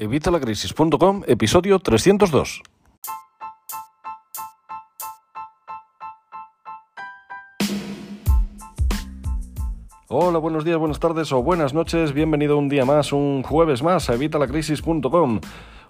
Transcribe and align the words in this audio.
Evitalacrisis.com, 0.00 1.24
episodio 1.26 1.78
302. 1.78 2.62
Hola, 10.08 10.38
buenos 10.38 10.64
días, 10.64 10.78
buenas 10.78 11.00
tardes 11.00 11.30
o 11.32 11.42
buenas 11.42 11.74
noches. 11.74 12.14
Bienvenido 12.14 12.56
un 12.56 12.70
día 12.70 12.86
más, 12.86 13.12
un 13.12 13.42
jueves 13.42 13.82
más 13.82 14.08
a 14.08 14.14
Evitalacrisis.com. 14.14 15.40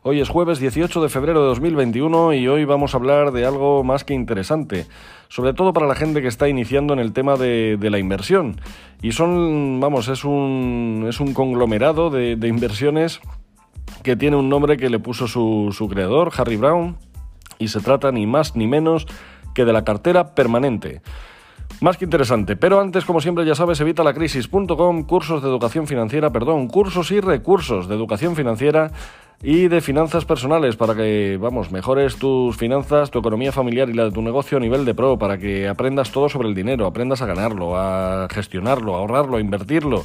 Hoy 0.02 0.20
es 0.20 0.28
jueves 0.28 0.58
18 0.58 1.02
de 1.02 1.08
febrero 1.08 1.42
de 1.42 1.46
2021 1.46 2.32
y 2.32 2.48
hoy 2.48 2.64
vamos 2.64 2.94
a 2.94 2.96
hablar 2.96 3.30
de 3.30 3.46
algo 3.46 3.84
más 3.84 4.02
que 4.02 4.14
interesante, 4.14 4.86
sobre 5.28 5.54
todo 5.54 5.72
para 5.72 5.86
la 5.86 5.94
gente 5.94 6.20
que 6.20 6.26
está 6.26 6.48
iniciando 6.48 6.94
en 6.94 6.98
el 6.98 7.12
tema 7.12 7.36
de, 7.36 7.78
la 7.80 8.00
inversión. 8.00 8.60
Y 9.02 9.12
son, 9.12 9.78
vamos, 9.78 10.08
es 10.08 10.24
un, 10.24 11.06
es 11.08 11.20
un 11.20 11.32
conglomerado 11.32 12.10
de, 12.10 12.34
de 12.34 12.48
inversiones 12.48 13.20
que 14.02 14.16
tiene 14.16 14.36
un 14.36 14.48
nombre 14.48 14.76
que 14.76 14.90
le 14.90 14.98
puso 14.98 15.28
su, 15.28 15.74
su 15.76 15.88
creador, 15.88 16.32
Harry 16.36 16.56
Brown, 16.56 16.96
y 17.58 17.68
se 17.68 17.80
trata 17.80 18.10
ni 18.10 18.26
más 18.26 18.56
ni 18.56 18.66
menos 18.66 19.06
que 19.54 19.64
de 19.64 19.72
la 19.72 19.84
cartera 19.84 20.34
permanente. 20.34 21.02
Más 21.80 21.96
que 21.96 22.04
interesante, 22.04 22.56
pero 22.56 22.80
antes, 22.80 23.04
como 23.04 23.20
siempre, 23.20 23.46
ya 23.46 23.54
sabes, 23.54 23.80
evitalacrisis.com, 23.80 25.04
cursos 25.04 25.42
de 25.42 25.48
educación 25.48 25.86
financiera, 25.86 26.30
perdón, 26.30 26.68
cursos 26.68 27.10
y 27.10 27.20
recursos 27.20 27.88
de 27.88 27.94
educación 27.94 28.36
financiera 28.36 28.90
y 29.42 29.68
de 29.68 29.80
finanzas 29.80 30.26
personales 30.26 30.76
para 30.76 30.94
que, 30.94 31.38
vamos, 31.40 31.72
mejores 31.72 32.16
tus 32.16 32.56
finanzas, 32.56 33.10
tu 33.10 33.20
economía 33.20 33.52
familiar 33.52 33.88
y 33.88 33.94
la 33.94 34.04
de 34.04 34.10
tu 34.10 34.20
negocio 34.20 34.58
a 34.58 34.60
nivel 34.60 34.84
de 34.84 34.94
pro, 34.94 35.18
para 35.18 35.38
que 35.38 35.68
aprendas 35.68 36.12
todo 36.12 36.28
sobre 36.28 36.48
el 36.48 36.54
dinero, 36.54 36.86
aprendas 36.86 37.22
a 37.22 37.26
ganarlo, 37.26 37.78
a 37.78 38.28
gestionarlo, 38.30 38.94
a 38.94 38.98
ahorrarlo, 38.98 39.38
a 39.38 39.40
invertirlo 39.40 40.04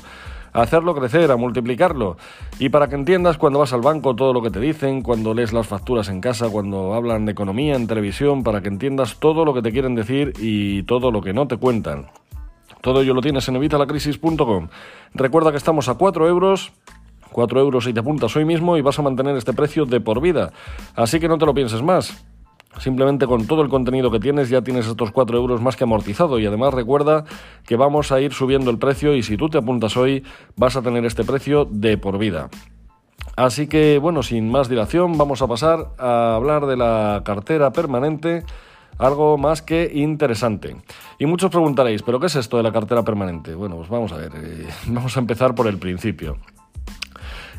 hacerlo 0.55 0.95
crecer, 0.95 1.32
a 1.32 1.38
multiplicarlo. 1.38 2.18
Y 2.59 2.70
para 2.70 2.88
que 2.88 2.96
entiendas 2.96 3.38
cuando 3.38 3.59
vas 3.59 3.73
al 3.73 3.82
banco 3.82 4.16
todo 4.16 4.34
lo 4.34 4.41
que 4.41 4.50
te 4.50 4.59
dicen, 4.59 5.02
cuando 5.02 5.34
lees 5.34 5.54
las 5.54 5.68
facturas 5.68 6.09
en 6.09 6.22
casa, 6.22 6.50
cuando 6.50 6.94
hablan 6.94 7.26
de 7.26 7.34
economía 7.34 7.76
en 7.76 7.88
televisión, 7.88 8.43
para 8.43 8.62
que 8.62 8.70
entiendas 8.70 9.20
todo 9.20 9.46
lo 9.46 9.54
que 9.54 9.62
te 9.62 9.71
quieren 9.71 9.96
decir 9.96 10.34
y 10.40 10.84
todo 10.84 11.12
lo 11.12 11.21
que 11.21 11.34
no 11.34 11.48
te 11.48 11.57
cuentan. 11.57 12.07
Todo 12.82 13.02
ello 13.02 13.13
lo 13.13 13.21
tienes 13.21 13.48
en 13.48 13.55
evitalacrisis.com. 13.55 14.68
Recuerda 15.13 15.52
que 15.52 15.57
estamos 15.57 15.90
a 15.90 15.96
4 15.96 16.27
euros 16.27 16.71
4 17.32 17.60
euros 17.60 17.85
y 17.87 17.93
te 17.93 17.99
apuntas 17.99 18.34
hoy 18.37 18.46
mismo 18.46 18.77
y 18.77 18.82
vas 18.82 18.98
a 18.98 19.02
mantener 19.02 19.35
este 19.35 19.52
precio 19.52 19.85
de 19.85 19.99
por 19.99 20.21
vida. 20.21 20.54
Así 20.96 21.20
que 21.20 21.27
no 21.27 21.37
te 21.37 21.46
lo 21.46 21.54
pienses 21.54 21.82
más. 21.82 22.26
Simplemente 22.79 23.26
con 23.26 23.48
todo 23.48 23.62
el 23.62 23.70
contenido 23.70 24.12
que 24.12 24.20
tienes 24.20 24.49
ya 24.49 24.62
tienes 24.62 24.87
estos 24.87 25.12
4 25.12 25.37
euros 25.37 25.62
más 25.62 25.76
que 25.76 25.85
amortizado 25.85 26.40
y 26.40 26.45
además 26.45 26.73
recuerda 26.73 27.26
que 27.65 27.76
vamos 27.76 28.12
a 28.12 28.20
ir 28.20 28.34
subiendo 28.34 28.70
el 28.70 28.77
precio 28.77 29.15
y 29.15 29.23
si 29.23 29.37
tú 29.37 29.49
te 29.49 29.57
apuntas 29.57 29.95
hoy 29.95 30.23
vas 30.55 30.76
a 30.76 30.81
tener 30.81 31.05
este 31.05 31.23
precio 31.23 31.65
de 31.65 31.98
por 31.98 32.18
vida. 32.18 32.49
Así 33.35 33.68
que 33.68 33.98
bueno, 33.99 34.23
sin 34.23 34.49
más 34.49 34.70
dilación 34.70 35.18
vamos 35.18 35.41
a 35.41 35.48
pasar 35.48 35.90
a 35.98 36.35
hablar 36.35 36.65
de 36.65 36.77
la 36.77 37.21
cartera 37.26 37.71
permanente, 37.71 38.43
algo 38.98 39.37
más 39.37 39.62
que 39.62 39.91
interesante. 39.93 40.77
Y 41.20 41.26
muchos 41.26 41.49
preguntaréis, 41.51 42.01
¿pero 42.01 42.20
qué 42.20 42.27
es 42.27 42.35
esto 42.35 42.57
de 42.57 42.63
la 42.63 42.71
cartera 42.71 43.03
permanente? 43.03 43.55
Bueno, 43.55 43.77
pues 43.77 43.90
vamos 43.90 44.12
a 44.12 44.18
ver, 44.18 44.31
eh, 44.35 44.68
vamos 44.87 45.15
a 45.18 45.20
empezar 45.20 45.55
por 45.55 45.68
el 45.68 45.77
principio. 45.77 46.37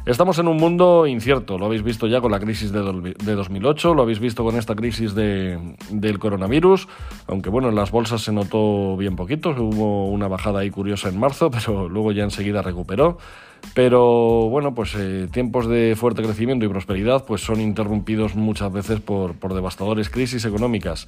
Estamos 0.06 0.38
en 0.38 0.46
un 0.46 0.56
mundo 0.56 1.08
incierto, 1.08 1.58
lo 1.58 1.66
habéis 1.66 1.82
visto 1.82 2.06
ya 2.06 2.20
con 2.20 2.30
la 2.30 2.38
crisis 2.38 2.70
de, 2.70 2.78
2008, 2.78 3.92
lo 3.92 4.02
habéis 4.02 4.20
visto 4.20 4.44
con 4.44 4.54
esta 4.56 4.76
crisis 4.76 5.16
del 5.16 6.18
coronavirus, 6.20 6.86
aunque 7.26 7.50
bueno, 7.50 7.70
en 7.70 7.74
las 7.74 7.90
bolsas 7.90 8.22
se 8.22 8.30
notó 8.30 8.96
bien 8.96 9.16
poquito, 9.16 9.50
hubo 9.50 10.08
una 10.08 10.28
bajada 10.28 10.60
ahí 10.60 10.70
curiosa 10.70 11.08
en 11.08 11.18
marzo, 11.18 11.50
pero 11.66 11.88
luego 11.88 12.12
ya 12.12 12.22
enseguida 12.22 12.62
recuperó. 12.62 13.18
Pero 13.76 14.48
bueno, 14.48 14.74
pues 14.74 14.94
eh, 14.96 15.28
tiempos 15.30 15.68
de 15.68 15.94
fuerte 15.96 16.22
crecimiento 16.22 16.64
y 16.64 16.68
prosperidad 16.68 17.26
pues 17.26 17.42
son 17.42 17.60
interrumpidos 17.60 18.34
muchas 18.34 18.72
veces 18.72 19.00
por, 19.00 19.34
por 19.34 19.52
devastadores 19.52 20.08
crisis 20.08 20.46
económicas. 20.46 21.06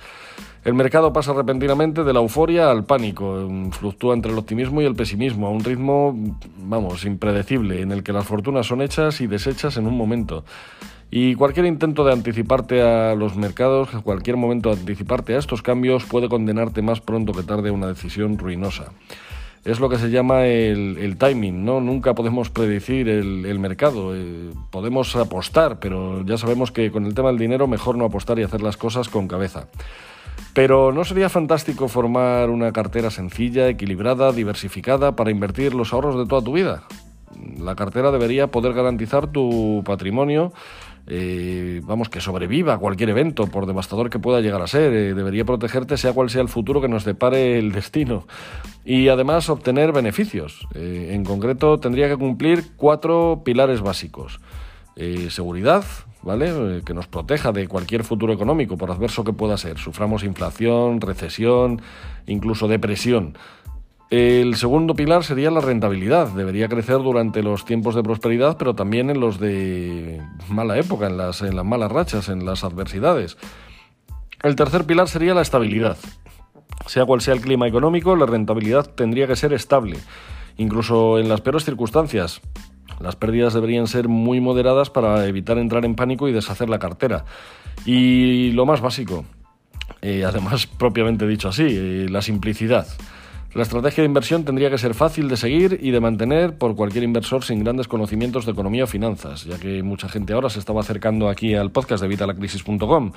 El 0.66 0.74
mercado 0.74 1.10
pasa 1.14 1.32
repentinamente 1.32 2.04
de 2.04 2.12
la 2.12 2.20
euforia 2.20 2.70
al 2.70 2.84
pánico, 2.84 3.48
fluctúa 3.70 4.12
entre 4.12 4.32
el 4.32 4.38
optimismo 4.38 4.82
y 4.82 4.84
el 4.84 4.94
pesimismo 4.94 5.46
a 5.46 5.50
un 5.50 5.64
ritmo, 5.64 6.14
vamos, 6.58 7.06
impredecible, 7.06 7.80
en 7.80 7.90
el 7.90 8.02
que 8.02 8.12
las 8.12 8.26
fortunas 8.26 8.66
son 8.66 8.82
hechas 8.82 9.22
y 9.22 9.26
desechas 9.26 9.78
en 9.78 9.86
un 9.86 9.96
momento. 9.96 10.44
Y 11.10 11.36
cualquier 11.36 11.64
intento 11.64 12.04
de 12.04 12.12
anticiparte 12.12 12.82
a 12.82 13.14
los 13.14 13.34
mercados, 13.34 13.88
cualquier 14.04 14.36
momento 14.36 14.68
de 14.68 14.80
anticiparte 14.80 15.36
a 15.36 15.38
estos 15.38 15.62
cambios 15.62 16.04
puede 16.04 16.28
condenarte 16.28 16.82
más 16.82 17.00
pronto 17.00 17.32
que 17.32 17.44
tarde 17.44 17.70
a 17.70 17.72
una 17.72 17.86
decisión 17.86 18.36
ruinosa 18.36 18.92
es 19.64 19.80
lo 19.80 19.88
que 19.88 19.98
se 19.98 20.10
llama 20.10 20.46
el, 20.46 21.16
timing, 21.18 21.64
¿no? 21.64 21.80
Nunca 21.80 22.14
podemos 22.14 22.50
predecir 22.50 23.08
el, 23.08 23.58
mercado. 23.58 24.14
Eh, 24.14 24.50
podemos 24.70 25.14
apostar, 25.16 25.78
pero 25.80 26.24
ya 26.24 26.38
sabemos 26.38 26.70
que 26.72 26.90
con 26.90 27.06
el 27.06 27.14
tema 27.14 27.28
del 27.28 27.38
dinero 27.38 27.66
mejor 27.66 27.96
no 27.96 28.04
apostar 28.04 28.38
y 28.38 28.42
hacer 28.42 28.62
las 28.62 28.76
cosas 28.76 29.08
con 29.08 29.28
cabeza. 29.28 29.68
Pero 30.54 30.92
¿no 30.92 31.04
sería 31.04 31.28
fantástico 31.28 31.88
formar 31.88 32.50
una 32.50 32.72
cartera 32.72 33.10
sencilla, 33.10 33.68
equilibrada, 33.68 34.32
diversificada 34.32 35.14
para 35.16 35.30
invertir 35.30 35.74
los 35.74 35.92
ahorros 35.92 36.16
de 36.16 36.26
toda 36.26 36.42
tu 36.42 36.52
vida? 36.52 36.84
La 37.58 37.76
cartera 37.76 38.10
debería 38.10 38.48
poder 38.48 38.72
garantizar 38.72 39.30
tu 39.30 39.82
patrimonio 39.84 40.52
eh, 41.10 41.80
vamos, 41.84 42.10
que 42.10 42.20
sobreviva 42.20 42.74
a 42.74 42.78
cualquier 42.78 43.08
evento, 43.08 43.46
por 43.46 43.66
devastador 43.66 44.10
que 44.10 44.18
pueda 44.18 44.40
llegar 44.40 44.60
a 44.60 44.66
ser. 44.66 44.92
Eh, 44.92 45.14
debería 45.14 45.44
protegerte 45.44 45.96
sea 45.96 46.12
cual 46.12 46.28
sea 46.28 46.42
el 46.42 46.48
futuro 46.48 46.82
que 46.82 46.88
nos 46.88 47.04
depare 47.04 47.58
el 47.58 47.72
destino. 47.72 48.26
Y 48.84 49.08
además 49.08 49.48
obtener 49.48 49.92
beneficios. 49.92 50.68
Eh, 50.74 51.10
en 51.12 51.24
concreto, 51.24 51.78
tendría 51.78 52.08
que 52.08 52.16
cumplir 52.16 52.76
cuatro 52.76 53.42
pilares 53.44 53.80
básicos. 53.80 54.40
seguridad, 55.30 55.84
¿vale? 56.22 56.82
que 56.84 56.92
nos 56.92 57.06
proteja 57.06 57.52
de 57.52 57.68
cualquier 57.68 58.02
futuro 58.02 58.32
económico, 58.32 58.76
por 58.76 58.90
adverso 58.90 59.22
que 59.22 59.32
pueda 59.32 59.56
ser. 59.56 59.78
Suframos 59.78 60.24
inflación, 60.24 61.00
recesión, 61.00 61.80
incluso 62.26 62.66
depresión. 62.66 63.34
El 64.10 64.56
segundo 64.56 64.94
pilar 64.94 65.22
sería 65.22 65.50
la 65.50 65.60
rentabilidad. 65.60 66.28
Debería 66.28 66.68
crecer 66.68 66.96
durante 66.98 67.42
los 67.42 67.66
tiempos 67.66 67.94
de 67.94 68.02
prosperidad, 68.02 68.56
pero 68.56 68.74
también 68.74 69.10
en 69.10 69.20
los 69.20 69.38
de 69.38 70.22
mala 70.48 70.78
época, 70.78 71.08
en 71.08 71.18
las, 71.18 71.42
malas 71.64 71.92
rachas, 71.92 72.30
en 72.30 72.46
las 72.46 72.64
adversidades. 72.64 73.36
El 74.42 74.56
tercer 74.56 74.84
pilar 74.84 75.08
sería 75.08 75.34
la 75.34 75.42
estabilidad. 75.42 75.98
Sea 76.86 77.04
cual 77.04 77.20
sea 77.20 77.34
el 77.34 77.42
clima 77.42 77.68
económico, 77.68 78.16
la 78.16 78.24
rentabilidad 78.24 78.86
tendría 78.86 79.26
que 79.26 79.36
ser 79.36 79.52
estable, 79.52 79.98
incluso 80.56 81.18
en 81.18 81.28
las 81.28 81.42
peores 81.42 81.64
circunstancias. 81.64 82.40
Las 83.00 83.14
pérdidas 83.14 83.52
deberían 83.52 83.88
ser 83.88 84.08
muy 84.08 84.40
moderadas 84.40 84.88
para 84.88 85.26
evitar 85.26 85.58
entrar 85.58 85.84
en 85.84 85.94
pánico 85.94 86.28
y 86.28 86.32
deshacer 86.32 86.70
la 86.70 86.78
cartera. 86.78 87.26
Y 87.84 88.52
lo 88.52 88.64
más 88.64 88.80
básico, 88.80 89.26
eh, 90.00 90.24
además 90.24 90.66
propiamente 90.78 91.26
dicho 91.26 91.48
así, 91.48 91.66
eh, 91.68 92.06
la 92.08 92.22
simplicidad. 92.22 92.86
La 93.54 93.62
estrategia 93.62 94.02
de 94.02 94.06
inversión 94.06 94.44
tendría 94.44 94.68
que 94.68 94.76
ser 94.76 94.92
fácil 94.92 95.28
de 95.28 95.36
seguir 95.38 95.78
y 95.82 95.90
de 95.90 96.00
mantener 96.00 96.58
por 96.58 96.76
cualquier 96.76 97.04
inversor 97.04 97.42
sin 97.42 97.64
grandes 97.64 97.88
conocimientos 97.88 98.44
de 98.44 98.52
economía 98.52 98.84
o 98.84 98.86
finanzas, 98.86 99.44
ya 99.44 99.58
que 99.58 99.82
mucha 99.82 100.08
gente 100.08 100.34
ahora 100.34 100.50
se 100.50 100.58
estaba 100.58 100.82
acercando 100.82 101.30
aquí 101.30 101.54
al 101.54 101.70
podcast 101.70 102.02
de 102.02 102.08
vitalacrisis.com. 102.08 103.12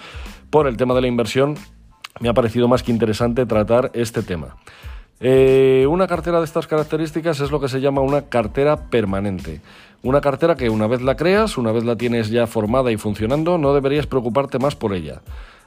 Por 0.50 0.68
el 0.68 0.78
tema 0.78 0.94
de 0.94 1.02
la 1.02 1.08
inversión, 1.08 1.56
me 2.22 2.30
ha 2.30 2.34
parecido 2.34 2.70
más 2.70 2.82
que 2.82 2.92
interesante 2.92 3.46
tratar 3.46 3.92
este 3.94 4.24
tema. 4.24 4.56
Eh, 5.20 5.86
una 5.90 6.08
cartera 6.08 6.40
de 6.40 6.46
estas 6.46 6.66
características 6.66 7.42
es 7.42 7.52
lo 7.52 7.60
que 7.60 7.68
se 7.68 7.82
llama 7.82 8.02
una 8.02 8.24
cartera 8.24 8.90
permanente. 8.90 9.62
Una 10.02 10.22
cartera 10.22 10.56
que 10.56 10.70
una 10.70 10.88
vez 10.88 11.02
la 11.02 11.16
creas, 11.16 11.58
una 11.58 11.72
vez 11.72 11.84
la 11.84 11.96
tienes 11.96 12.30
ya 12.30 12.48
formada 12.48 12.92
y 12.92 12.98
funcionando, 12.98 13.58
no 13.58 13.74
deberías 13.74 14.08
preocuparte 14.08 14.58
más 14.58 14.76
por 14.76 14.94
ella. 14.94 15.22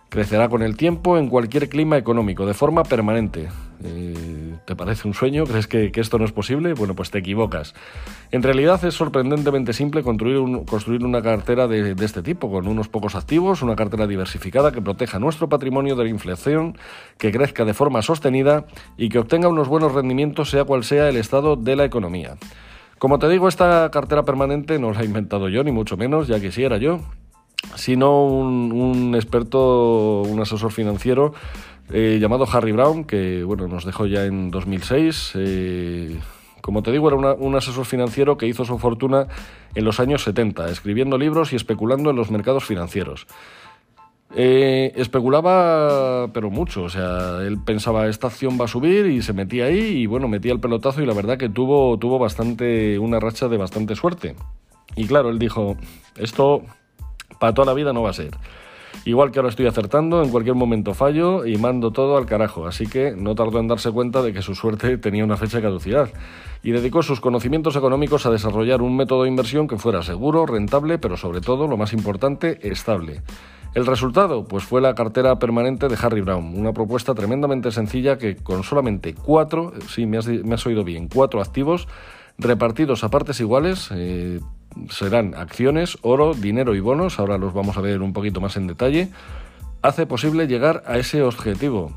Crecerá 0.09 0.49
con 0.49 0.63
el 0.63 0.77
tiempo 0.77 1.19
en 1.19 1.29
cualquier 1.29 1.69
clima 1.69 1.97
económico, 1.97 2.47
de 2.47 2.55
forma 2.55 2.85
permanente. 2.85 3.49
Eh, 3.83 4.55
¿Te 4.65 4.77
parece 4.77 5.09
un 5.09 5.15
sueño? 5.15 5.45
¿Crees 5.45 5.67
que, 5.67 5.91
esto 5.95 6.19
no 6.19 6.25
es 6.25 6.33
posible? 6.33 6.73
Bueno, 6.75 6.95
pues 6.95 7.11
te 7.11 7.19
equivocas. 7.19 7.75
En 8.31 8.43
realidad 8.43 8.83
es 8.85 8.95
sorprendentemente 8.95 9.73
simple 9.73 10.03
construir, 10.03 10.39
construir 10.67 11.05
una 11.05 11.21
cartera 11.21 11.67
de, 11.67 11.95
de, 11.95 12.05
este 12.05 12.23
tipo, 12.23 12.51
con 12.51 12.69
unos 12.69 12.89
pocos 12.89 13.17
activos, 13.17 13.63
una 13.63 13.75
cartera 13.75 14.07
diversificada 14.07 14.71
que 14.71 14.81
proteja 14.81 15.19
nuestro 15.19 15.49
patrimonio 15.49 15.97
de 15.97 16.05
la 16.05 16.11
inflación, 16.11 16.79
que 17.19 17.33
crezca 17.33 17.65
de 17.65 17.75
forma 17.75 18.01
sostenida 18.01 18.67
y 18.97 19.09
que 19.09 19.19
obtenga 19.19 19.49
unos 19.49 19.69
buenos 19.69 19.93
rendimientos 19.93 20.51
sea 20.51 20.65
cual 20.65 20.85
sea 20.85 21.09
el 21.09 21.17
estado 21.17 21.57
de 21.57 21.77
la 21.77 21.85
economía. 21.85 22.37
Como 22.99 23.19
te 23.19 23.29
digo, 23.29 23.49
esta 23.49 23.91
cartera 23.91 24.23
permanente 24.23 24.79
no 24.79 24.93
la 24.93 25.03
he 25.03 25.05
inventado 25.05 25.49
yo, 25.49 25.65
ni 25.65 25.73
mucho 25.73 25.97
menos, 25.97 26.29
ya 26.29 26.41
quisiera 26.41 26.79
yo 26.79 27.01
sino 27.77 28.25
un, 28.27 29.15
experto, 29.15 30.23
un 30.23 30.41
asesor 30.41 30.73
financiero 30.73 31.35
eh, 31.93 32.19
llamado 32.21 32.47
Harry 32.51 32.73
Brown, 32.73 33.05
que 33.05 33.45
bueno, 33.45 33.69
nos 33.69 33.85
dejó 33.85 34.07
ya 34.07 34.25
en 34.25 34.51
2006. 34.51 35.33
Eh, 35.37 36.19
como 36.61 36.83
te 36.83 36.93
digo, 36.93 37.09
era 37.09 37.35
un 37.35 37.55
asesor 37.57 37.85
financiero 37.85 38.39
que 38.39 38.47
hizo 38.47 38.65
su 38.65 38.79
fortuna 38.79 39.27
en 39.75 39.85
los 39.85 40.01
años 40.01 40.23
70, 40.23 40.71
escribiendo 40.71 41.19
libros 41.19 41.53
y 41.53 41.57
especulando 41.57 42.11
en 42.11 42.17
los 42.17 42.31
mercados 42.31 42.65
financieros. 42.65 43.27
Eh, 44.37 44.93
especulaba, 44.97 46.29
pero 46.33 46.51
mucho, 46.51 46.85
o 46.85 46.89
sea, 46.89 47.43
él 47.43 47.59
pensaba 47.65 48.09
esta 48.09 48.27
acción 48.27 48.59
va 48.61 48.65
a 48.65 48.69
subir 48.69 49.07
y 49.07 49.23
se 49.23 49.33
metía 49.33 49.67
ahí 49.67 49.79
y 49.79 50.07
bueno, 50.07 50.27
metía 50.27 50.53
el 50.53 50.59
pelotazo 50.59 51.03
y 51.03 51.07
la 51.07 51.15
verdad 51.15 51.39
que 51.39 51.49
tuvo, 51.49 51.97
tuvo 51.99 52.19
bastante, 52.19 52.99
una 52.99 53.21
racha 53.21 53.47
de 53.49 53.59
bastante 53.59 53.95
suerte. 53.95 54.35
Y 54.97 55.07
claro, 55.07 55.31
él 55.31 55.39
dijo, 55.39 55.77
esto 56.17 56.63
para 57.39 57.55
toda 57.55 57.67
la 57.67 57.75
vida 57.75 57.93
no 57.93 58.03
va 58.03 58.11
a 58.11 58.15
ser. 58.15 58.37
Igual 59.05 59.33
que 59.33 59.39
ahora 59.39 59.51
estoy 59.51 59.67
acertando, 59.67 60.23
en 60.23 60.31
cualquier 60.31 60.55
momento 60.55 60.95
fallo 60.95 61.45
y 61.45 61.59
mando 61.59 61.91
todo 61.91 62.17
al 62.17 62.27
carajo, 62.27 62.67
así 62.67 62.87
que 62.87 63.13
no 63.13 63.35
tardó 63.35 63.61
en 63.61 63.69
darse 63.69 63.91
cuenta 63.91 64.23
de 64.23 64.33
que 64.33 64.41
su 64.41 64.55
suerte 64.55 64.97
tenía 64.99 65.25
una 65.25 65.37
fecha 65.37 65.59
de 65.59 65.65
caducidad 65.65 66.09
y 66.63 66.71
dedicó 66.71 67.03
sus 67.03 67.21
conocimientos 67.21 67.77
económicos 67.77 68.25
a 68.25 68.31
desarrollar 68.31 68.81
un 68.81 68.97
método 68.97 69.25
de 69.25 69.29
inversión 69.29 69.69
que 69.69 69.77
fuera 69.77 70.03
seguro, 70.03 70.47
rentable, 70.47 70.99
pero 70.99 71.19
sobre 71.19 71.43
todo, 71.43 71.67
lo 71.67 71.77
más 71.77 71.93
importante, 71.93 72.59
estable. 72.67 73.21
El 73.75 73.87
resultado, 73.87 74.45
pues 74.45 74.65
fue 74.65 74.81
la 74.81 74.95
cartera 74.95 75.39
permanente 75.39 75.89
de 75.89 75.99
Harry 76.01 76.23
Brown, 76.23 76.57
una 76.57 76.73
propuesta 76.73 77.13
tremendamente 77.13 77.73
sencilla 77.73 78.17
que 78.17 78.37
con 78.37 78.63
solamente 78.63 79.15
cuatro, 79.15 79.73
sí, 79.89 80.07
me 80.07 80.17
has, 80.17 80.67
oído 80.67 80.85
bien, 80.85 81.09
cuatro 81.13 81.43
activos 81.43 81.89
repartidos 82.39 83.05
a 83.05 83.11
partes 83.11 83.41
iguales, 83.41 83.91
eh, 83.93 84.41
serán 84.91 85.35
acciones, 85.35 85.99
oro, 86.03 86.35
dinero 86.35 86.75
y 86.75 86.81
bonos, 86.81 87.19
ahora 87.19 87.39
los 87.39 87.53
vamos 87.53 87.77
a 87.77 87.81
ver 87.81 88.03
un 88.03 88.13
poquito 88.13 88.41
más 88.41 88.57
en 88.57 88.67
detalle, 88.67 89.11
hace 89.83 90.07
posible 90.07 90.47
llegar 90.47 90.83
a 90.87 90.99
ese 90.99 91.23
objetivo. 91.23 91.93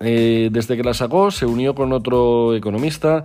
Eh, 0.00 0.50
desde 0.52 0.76
que 0.76 0.82
la 0.82 0.94
sacó 0.94 1.30
se 1.30 1.46
unió 1.46 1.74
con 1.74 1.92
otro 1.92 2.54
economista, 2.54 3.24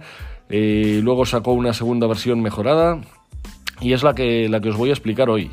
eh, 0.50 1.00
luego 1.04 1.26
sacó 1.26 1.54
una 1.54 1.74
segunda 1.74 2.08
versión 2.08 2.42
mejorada 2.42 3.02
y 3.80 3.94
es 3.94 4.04
la 4.04 4.16
que, 4.16 4.48
la 4.50 4.62
que 4.62 4.70
os 4.70 4.78
voy 4.78 4.90
a 4.90 4.94
explicar 4.94 5.30
hoy. 5.30 5.52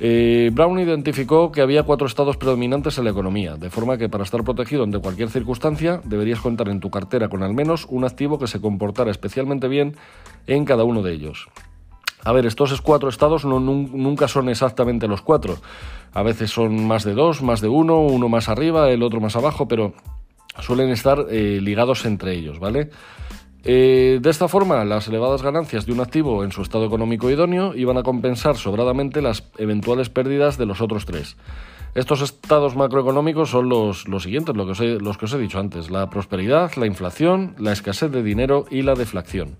Eh, 0.00 0.50
Brown 0.52 0.78
identificó 0.78 1.50
que 1.50 1.60
había 1.60 1.82
cuatro 1.82 2.06
estados 2.06 2.36
predominantes 2.36 2.98
en 2.98 3.04
la 3.04 3.10
economía, 3.10 3.56
de 3.56 3.68
forma 3.68 3.98
que 3.98 4.08
para 4.08 4.22
estar 4.22 4.44
protegido 4.44 4.84
ante 4.84 5.00
cualquier 5.00 5.28
circunstancia 5.28 6.00
deberías 6.04 6.40
contar 6.40 6.68
en 6.68 6.78
tu 6.78 6.90
cartera 6.90 7.28
con 7.28 7.42
al 7.42 7.52
menos 7.52 7.84
un 7.88 8.04
activo 8.04 8.38
que 8.38 8.46
se 8.46 8.60
comportara 8.60 9.10
especialmente 9.10 9.66
bien 9.66 9.96
en 10.46 10.64
cada 10.64 10.84
uno 10.84 11.02
de 11.02 11.12
ellos. 11.12 11.48
A 12.24 12.32
ver, 12.32 12.46
estos 12.46 12.80
cuatro 12.82 13.08
estados 13.08 13.44
nunca 13.44 14.28
son 14.28 14.48
exactamente 14.48 15.08
los 15.08 15.22
cuatro. 15.22 15.58
A 16.12 16.22
veces 16.22 16.50
son 16.50 16.86
más 16.86 17.04
de 17.04 17.14
dos, 17.14 17.42
más 17.42 17.60
de 17.60 17.68
uno, 17.68 18.00
uno 18.00 18.28
más 18.28 18.48
arriba, 18.48 18.90
el 18.90 19.02
otro 19.02 19.20
más 19.20 19.36
abajo, 19.36 19.68
pero 19.68 19.94
suelen 20.60 20.90
estar 20.90 21.26
eh, 21.30 21.60
ligados 21.62 22.04
entre 22.04 22.34
ellos, 22.34 22.58
¿vale? 22.58 22.90
Eh, 23.64 24.18
de 24.22 24.30
esta 24.30 24.48
forma, 24.48 24.84
las 24.84 25.08
elevadas 25.08 25.42
ganancias 25.42 25.84
de 25.84 25.92
un 25.92 26.00
activo 26.00 26.44
en 26.44 26.52
su 26.52 26.62
estado 26.62 26.86
económico 26.86 27.28
idóneo 27.30 27.74
iban 27.74 27.98
a 27.98 28.02
compensar 28.02 28.56
sobradamente 28.56 29.20
las 29.20 29.44
eventuales 29.58 30.08
pérdidas 30.08 30.58
de 30.58 30.66
los 30.66 30.80
otros 30.80 31.06
tres. 31.06 31.36
Estos 31.94 32.22
estados 32.22 32.76
macroeconómicos 32.76 33.50
son 33.50 33.68
los, 33.68 34.04
siguientes, 34.20 34.54
que 34.54 34.60
os 34.60 34.80
he, 34.80 35.00
los 35.00 35.18
que 35.18 35.24
os 35.24 35.32
he 35.32 35.38
dicho 35.38 35.58
antes, 35.58 35.90
la 35.90 36.08
prosperidad, 36.08 36.72
la 36.76 36.86
inflación, 36.86 37.54
la 37.58 37.72
escasez 37.72 38.10
de 38.12 38.22
dinero 38.22 38.66
y 38.70 38.82
la 38.82 38.94
deflación. 38.94 39.56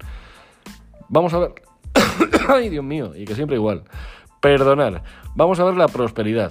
Vamos 1.09 1.35
a 1.35 1.39
ver... 1.41 1.55
Ay, 2.51 2.71
Dios 2.71 2.85
mío, 2.85 3.13
y 3.15 3.27
que 3.27 3.35
siempre 3.35 3.57
igual. 3.57 3.83
Perdonar. 4.41 5.03
Vamos 5.35 5.61
a 5.61 5.65
ver 5.65 5.77
la 5.77 5.87
prosperidad. 5.87 6.51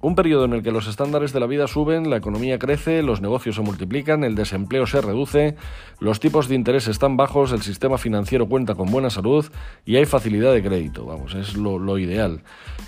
Un 0.00 0.14
periodo 0.14 0.46
en 0.46 0.54
el 0.54 0.62
que 0.62 0.72
los 0.72 0.86
estándares 0.86 1.34
de 1.34 1.40
la 1.40 1.46
vida 1.46 1.66
suben, 1.66 2.08
la 2.08 2.16
economía 2.16 2.58
crece, 2.58 3.02
los 3.02 3.20
negocios 3.20 3.56
se 3.56 3.62
multiplican, 3.62 4.24
el 4.24 4.34
desempleo 4.34 4.86
se 4.86 5.02
reduce, 5.02 5.56
los 5.98 6.20
tipos 6.20 6.48
de 6.48 6.54
interés 6.54 6.88
están 6.88 7.18
bajos, 7.18 7.52
el 7.52 7.60
sistema 7.60 7.98
financiero 7.98 8.48
cuenta 8.48 8.74
con 8.74 8.90
buena 8.90 9.10
salud 9.10 9.46
y 9.84 9.96
hay 9.96 10.06
facilidad 10.06 10.54
de 10.54 10.62
crédito. 10.62 11.04
Vamos, 11.04 11.34
es 11.34 11.54
lo, 11.54 11.98
ideal. 11.98 12.40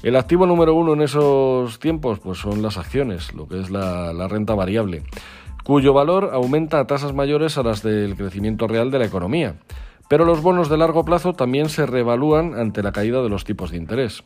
El 0.02 0.16
activo 0.16 0.46
número 0.46 0.74
uno 0.74 0.94
en 0.94 1.02
esos 1.02 1.78
tiempos 1.78 2.18
pues 2.18 2.38
son 2.38 2.62
las 2.62 2.78
acciones, 2.78 3.34
lo 3.34 3.46
que 3.46 3.60
es 3.60 3.70
la, 3.70 4.14
la 4.14 4.26
renta 4.26 4.54
variable, 4.54 5.02
cuyo 5.64 5.92
valor 5.92 6.30
aumenta 6.32 6.80
a 6.80 6.86
tasas 6.86 7.14
mayores 7.14 7.58
a 7.58 7.62
las 7.62 7.82
del 7.82 8.16
crecimiento 8.16 8.66
real 8.68 8.90
de 8.90 8.98
la 9.00 9.06
economía. 9.06 9.56
Pero 10.08 10.24
los 10.24 10.42
bonos 10.42 10.68
de 10.68 10.76
largo 10.76 11.04
plazo 11.04 11.32
también 11.32 11.68
se 11.68 11.86
revalúan 11.86 12.54
ante 12.54 12.82
la 12.82 12.92
caída 12.92 13.22
de 13.22 13.28
los 13.28 13.44
tipos 13.44 13.70
de 13.70 13.76
interés. 13.76 14.22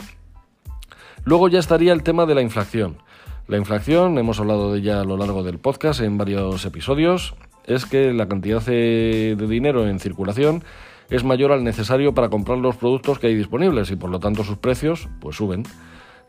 Luego 1.25 1.49
ya 1.49 1.59
estaría 1.59 1.93
el 1.93 2.03
tema 2.03 2.27
de 2.27 2.35
la 2.35 2.43
inflación. 2.43 2.99
La 3.47 3.57
inflación, 3.57 4.17
hemos 4.19 4.39
hablado 4.41 4.73
de 4.73 4.79
ella 4.79 5.01
a 5.01 5.05
lo 5.05 5.17
largo 5.17 5.43
del 5.43 5.59
podcast 5.59 6.01
en 6.01 6.19
varios 6.19 6.65
episodios, 6.65 7.35
es 7.67 7.87
que 7.87 8.13
la 8.13 8.29
cantidad 8.29 8.63
de, 8.63 9.37
dinero 9.49 9.87
en 9.87 9.99
circulación 9.99 10.63
es 11.09 11.25
mayor 11.25 11.53
al 11.53 11.65
necesario 11.65 12.15
para 12.15 12.29
comprar 12.29 12.59
los 12.59 12.77
productos 12.77 13.19
que 13.19 13.27
hay 13.27 13.35
disponibles 13.35 13.91
y 13.91 13.97
por 13.97 14.11
lo 14.11 14.21
tanto 14.21 14.45
sus 14.45 14.59
precios 14.59 15.09
pues 15.21 15.37
suben. 15.37 15.65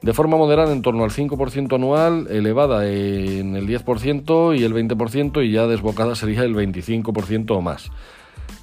De 0.01 0.13
forma 0.13 0.35
moderada 0.35 0.73
en 0.73 0.81
torno 0.81 1.03
al 1.03 1.11
5% 1.11 1.75
anual, 1.75 2.27
elevada 2.31 2.87
en 2.87 3.55
el 3.55 3.67
10% 3.67 4.57
y 4.57 4.63
el 4.63 4.73
20% 4.73 5.45
y 5.45 5.51
ya 5.51 5.67
desbocada 5.67 6.15
sería 6.15 6.43
el 6.43 6.55
25% 6.55 7.51
o 7.51 7.61
más. 7.61 7.91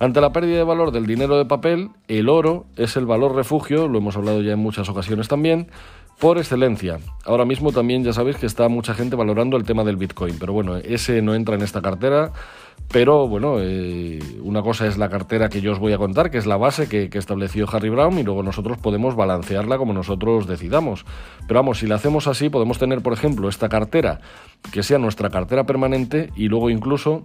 Ante 0.00 0.20
la 0.20 0.32
pérdida 0.32 0.58
de 0.58 0.64
valor 0.64 0.93
del 0.93 1.06
dinero 1.06 1.37
de 1.37 1.44
papel, 1.44 1.90
el 2.06 2.29
oro 2.29 2.67
es 2.76 2.96
el 2.96 3.06
valor 3.06 3.35
refugio, 3.35 3.88
lo 3.88 3.99
hemos 3.99 4.17
hablado 4.17 4.43
ya 4.43 4.52
en 4.52 4.58
muchas 4.58 4.88
ocasiones 4.88 5.29
también, 5.29 5.69
por 6.19 6.38
excelencia. 6.38 6.99
Ahora 7.25 7.44
mismo 7.44 7.73
también 7.73 8.05
ya 8.05 8.12
sabéis 8.12 8.37
que 8.37 8.46
está 8.46 8.69
mucha 8.69 8.94
gente 8.94 9.17
valorando 9.17 9.56
el 9.56 9.64
tema 9.64 9.85
del 9.85 9.96
Bitcoin, 9.96 10.37
pero 10.38 10.52
bueno, 10.52 10.76
ese 10.76 11.23
no 11.23 11.35
entra 11.35 11.55
en 11.55 11.62
esta 11.62 11.82
cartera. 11.82 12.32
Pero 12.90 13.29
bueno, 13.29 13.56
eh, 13.61 14.19
una 14.43 14.62
cosa 14.62 14.87
es 14.87 14.96
la 14.96 15.11
cartera 15.11 15.50
que 15.50 15.61
yo 15.61 15.73
os 15.73 15.79
voy 15.79 15.93
a 15.93 15.99
contar, 15.99 16.31
que 16.31 16.38
es 16.38 16.46
la 16.46 16.56
base 16.56 16.88
que, 16.88 17.11
estableció 17.12 17.67
Harry 17.70 17.90
Brown, 17.90 18.19
y 18.19 18.23
luego 18.23 18.43
nosotros 18.43 18.79
podemos 18.79 19.14
balancearla 19.14 19.76
como 19.76 19.93
nosotros 19.93 20.46
decidamos. 20.46 21.05
Pero 21.46 21.61
vamos, 21.61 21.79
si 21.79 21.87
la 21.87 21.96
hacemos 21.96 22.26
así, 22.26 22.49
podemos 22.49 22.79
tener, 22.79 23.02
por 23.02 23.12
ejemplo, 23.12 23.49
esta 23.49 23.69
cartera 23.69 24.20
que 24.73 24.82
sea 24.82 24.99
nuestra 24.99 25.29
cartera 25.29 25.64
permanente 25.64 26.31
y 26.35 26.49
luego 26.49 26.70
incluso 26.70 27.23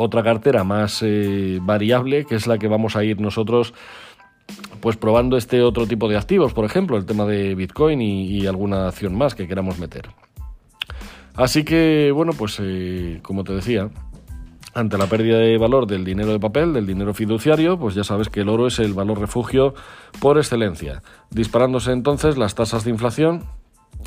otra 0.00 0.22
cartera 0.22 0.64
más 0.64 1.02
eh, 1.02 1.58
variable, 1.62 2.24
que 2.24 2.34
es 2.34 2.46
la 2.46 2.58
que 2.58 2.68
vamos 2.68 2.96
a 2.96 3.04
ir 3.04 3.20
nosotros 3.20 3.74
pues 4.80 4.96
probando 4.96 5.36
este 5.36 5.62
otro 5.62 5.86
tipo 5.86 6.08
de 6.08 6.16
activos, 6.16 6.54
por 6.54 6.64
ejemplo, 6.64 6.96
el 6.96 7.04
tema 7.04 7.26
de 7.26 7.54
Bitcoin 7.54 8.00
y, 8.00 8.46
alguna 8.46 8.88
acción 8.88 9.14
más 9.14 9.34
que 9.34 9.46
queramos 9.46 9.78
meter. 9.78 10.08
Así 11.36 11.64
que, 11.64 12.10
bueno, 12.12 12.32
pues 12.32 12.58
eh, 12.60 13.20
como 13.22 13.44
te 13.44 13.52
decía, 13.52 13.90
ante 14.74 14.98
la 14.98 15.06
pérdida 15.06 15.38
de 15.38 15.58
valor 15.58 15.86
del 15.86 16.04
dinero 16.04 16.32
de 16.32 16.40
papel, 16.40 16.72
del 16.72 16.86
dinero 16.86 17.14
fiduciario, 17.14 17.78
pues 17.78 17.94
ya 17.94 18.04
sabes 18.04 18.28
que 18.28 18.40
el 18.40 18.48
oro 18.48 18.66
es 18.66 18.78
el 18.78 18.94
valor 18.94 19.20
refugio 19.20 19.74
por 20.20 20.38
excelencia, 20.38 21.02
disparándose 21.30 21.92
entonces 21.92 22.38
las 22.38 22.54
tasas 22.54 22.84
de 22.84 22.90
inflación 22.90 23.44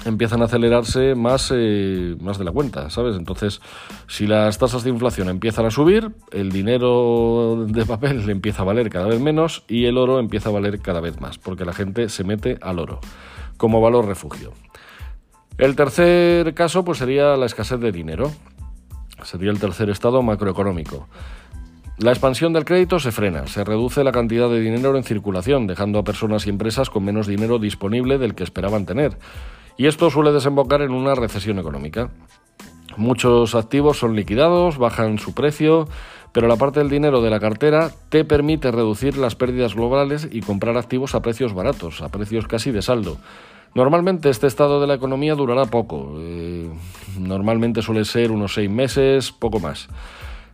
empiezan 0.06 0.42
a 0.42 0.46
acelerarse 0.46 1.16
más, 1.16 1.52
eh, 1.54 2.16
más 2.20 2.38
de 2.38 2.44
la 2.44 2.52
cuenta, 2.52 2.90
¿sabes? 2.90 3.16
Entonces, 3.16 3.62
si 4.08 4.28
las 4.28 4.58
tasas 4.58 4.84
de 4.84 4.90
inflación 4.90 5.30
empiezan 5.30 5.66
a 5.66 5.72
subir, 5.72 6.12
el 6.32 6.52
dinero 6.52 7.66
de 7.68 7.86
papel 7.86 8.30
empieza 8.30 8.64
a 8.64 8.66
valer 8.66 8.90
cada 8.90 9.08
vez 9.08 9.20
menos 9.20 9.64
y 9.68 9.86
el 9.86 9.98
oro 9.98 10.20
empieza 10.20 10.50
a 10.50 10.52
valer 10.52 10.80
cada 10.80 11.00
vez 11.00 11.20
más, 11.22 11.38
porque 11.38 11.66
la 11.66 11.74
gente 11.74 12.10
se 12.10 12.24
mete 12.24 12.58
al 12.62 12.80
oro 12.80 13.00
como 13.58 13.82
valor 13.82 14.06
refugio. 14.06 14.54
El 15.58 15.76
tercer 15.76 16.54
caso 16.54 16.84
pues 16.84 16.98
sería 16.98 17.38
la 17.38 17.46
escasez 17.46 17.80
de 17.80 17.92
dinero. 17.92 18.32
Sería 19.24 19.52
el 19.52 19.60
tercer 19.60 19.90
estado 19.90 20.22
macroeconómico. 20.22 21.08
La 22.00 22.12
expansión 22.12 22.54
del 22.54 22.66
crédito 22.66 23.00
se 23.00 23.12
frena, 23.12 23.46
se 23.46 23.64
reduce 23.64 24.04
la 24.04 24.12
cantidad 24.12 24.50
de 24.50 24.60
dinero 24.60 24.98
en 24.98 25.04
circulación, 25.04 25.68
dejando 25.68 26.00
a 26.00 26.04
personas 26.04 26.48
y 26.48 26.50
empresas 26.50 26.90
con 26.90 27.06
menos 27.06 27.28
dinero 27.28 27.60
disponible 27.60 28.18
del 28.18 28.34
que 28.34 28.44
esperaban 28.44 28.88
tener 28.88 29.18
y 29.78 29.88
esto 29.88 30.10
suele 30.10 30.32
desembocar 30.32 30.82
en 30.82 30.92
una 30.92 31.16
recesión 31.16 31.60
económica. 31.60 32.10
Muchos 32.98 33.56
activos 33.56 33.98
son 33.98 34.16
liquidados, 34.16 34.78
bajan 34.78 35.18
su 35.18 35.34
precio, 35.34 35.88
pero 36.32 36.48
la 36.48 36.58
parte 36.58 36.80
del 36.80 36.90
dinero 36.90 37.22
de 37.22 37.30
la 37.30 37.40
cartera 37.40 37.92
te 38.10 38.26
permite 38.26 38.72
reducir 38.72 39.18
las 39.18 39.36
pérdidas 39.36 39.76
globales 39.76 40.28
y 40.32 40.42
comprar 40.42 40.78
activos 40.78 41.16
a 41.16 41.22
precios 41.22 41.54
baratos, 41.54 42.02
a 42.02 42.10
precios 42.10 42.48
casi 42.48 42.72
de 42.72 42.82
saldo. 42.82 43.18
Normalmente 43.76 44.30
este 44.30 44.46
estado 44.46 44.80
de 44.80 44.88
la 44.88 44.94
economía 44.94 45.34
durará 45.34 45.66
poco, 45.66 46.16
eh, 46.20 46.70
normalmente 47.20 47.82
suele 47.82 48.06
ser 48.06 48.32
unos 48.32 48.54
seis 48.54 48.70
meses, 48.70 49.32
poco 49.32 49.60
más, 49.60 49.88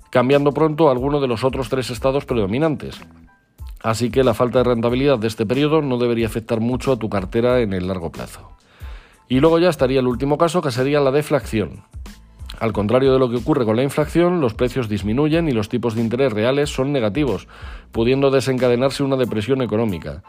cambiando 0.09 0.53
pronto 0.53 0.89
alguno 0.89 1.19
de 1.19 1.27
los 1.27 1.43
otros 1.43 1.67
tres 1.67 1.89
estados 1.89 2.23
predominantes. 2.23 3.01
Así 3.81 4.09
que 4.09 4.23
la 4.23 4.33
falta 4.33 4.59
de 4.59 4.65
rentabilidad 4.65 5.19
de 5.19 5.27
este 5.27 5.45
periodo 5.45 5.81
no 5.81 5.97
debería 5.97 6.27
afectar 6.27 6.61
mucho 6.61 6.93
a 6.93 6.99
tu 6.99 7.09
cartera 7.09 7.59
en 7.59 7.73
el 7.73 7.87
largo 7.87 8.09
plazo. 8.11 8.58
Y 9.29 9.39
luego 9.39 9.59
ya 9.59 9.69
estaría 9.69 9.99
el 9.99 10.07
último 10.07 10.37
caso, 10.37 10.61
que 10.61 10.71
sería 10.71 10.99
la 10.99 11.11
deflación. 11.11 11.83
Al 12.59 12.73
contrario 12.73 13.13
de 13.13 13.19
lo 13.19 13.29
que 13.29 13.37
ocurre 13.37 13.63
con 13.63 13.77
la 13.77 13.83
inflación, 13.83 14.41
los 14.41 14.53
precios 14.53 14.89
disminuyen 14.89 15.47
y 15.47 15.53
los 15.53 15.69
tipos 15.69 15.95
de 15.95 16.01
interés 16.01 16.33
reales 16.33 16.69
son 16.69 16.91
negativos, 16.91 17.47
pudiendo 17.91 18.31
desencadenarse 18.31 19.03
una 19.03 19.15
depresión 19.15 19.61
económica. 19.61 20.23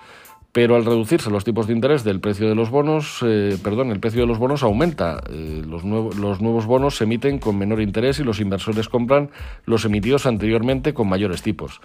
Pero 0.53 0.77
al 0.77 0.85
reducirse 0.85 1.31
los 1.31 1.45
tipos 1.45 1.67
de 1.67 1.73
interés 1.73 2.05
del 2.05 2.21
precio 2.21 2.49
de 2.49 2.55
los 2.55 2.71
bonos, 2.71 3.21
eh, 3.25 3.57
perdón, 3.63 3.91
el 3.91 4.01
precio 4.01 4.21
de 4.21 4.27
los 4.27 4.39
bonos 4.39 4.63
aumenta. 4.63 5.21
Eh, 5.31 5.63
los, 5.67 5.85
los 5.85 6.41
nuevos 6.41 6.67
bonos 6.67 6.97
se 6.97 7.05
emiten 7.05 7.39
con 7.39 7.57
menor 7.57 7.81
interés 7.81 8.19
y 8.19 8.25
los 8.25 8.41
inversores 8.41 8.89
compran 8.89 9.31
los 9.65 9.85
emitidos 9.85 10.27
anteriormente 10.27 10.93
con 10.93 11.09
mayores 11.09 11.43
tipos. 11.43 11.81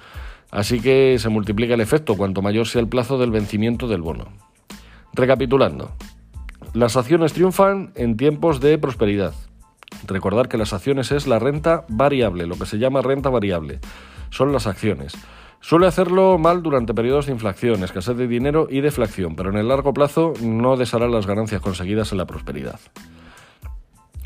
Así 0.51 0.79
que 0.79 1.17
se 1.17 1.29
multiplica 1.29 1.75
el 1.75 1.81
efecto 1.81 2.17
cuanto 2.17 2.41
mayor 2.41 2.67
sea 2.67 2.81
el 2.81 2.87
plazo 2.87 3.17
del 3.17 3.31
vencimiento 3.31 3.87
del 3.87 4.01
bono. 4.01 4.25
Recapitulando, 5.13 5.91
las 6.75 6.97
acciones 6.97 7.31
triunfan 7.31 7.93
en 7.95 8.17
tiempos 8.17 8.59
de 8.59 8.77
prosperidad. 8.77 9.33
Recordar 10.07 10.49
que 10.49 10.57
las 10.57 10.73
acciones 10.73 11.09
es 11.13 11.25
la 11.25 11.39
renta 11.39 11.85
variable, 11.87 12.47
lo 12.47 12.57
que 12.57 12.65
se 12.65 12.77
llama 12.77 13.01
renta 13.01 13.29
variable. 13.29 13.79
Son 14.29 14.51
las 14.51 14.67
acciones. 14.67 15.13
Suele 15.61 15.87
hacerlo 15.87 16.37
mal 16.37 16.61
durante 16.61 16.93
periodos 16.93 17.27
de 17.27 17.31
inflación, 17.31 17.81
escasez 17.81 18.17
de 18.17 18.27
dinero 18.27 18.67
y 18.69 18.81
deflación, 18.81 19.37
pero 19.37 19.51
en 19.51 19.55
el 19.55 19.69
largo 19.69 19.93
plazo 19.93 20.33
no 20.41 20.75
deshará 20.75 21.07
las 21.07 21.25
ganancias 21.25 21.61
conseguidas 21.61 22.11
en 22.11 22.17
la 22.17 22.25
prosperidad. 22.25 22.79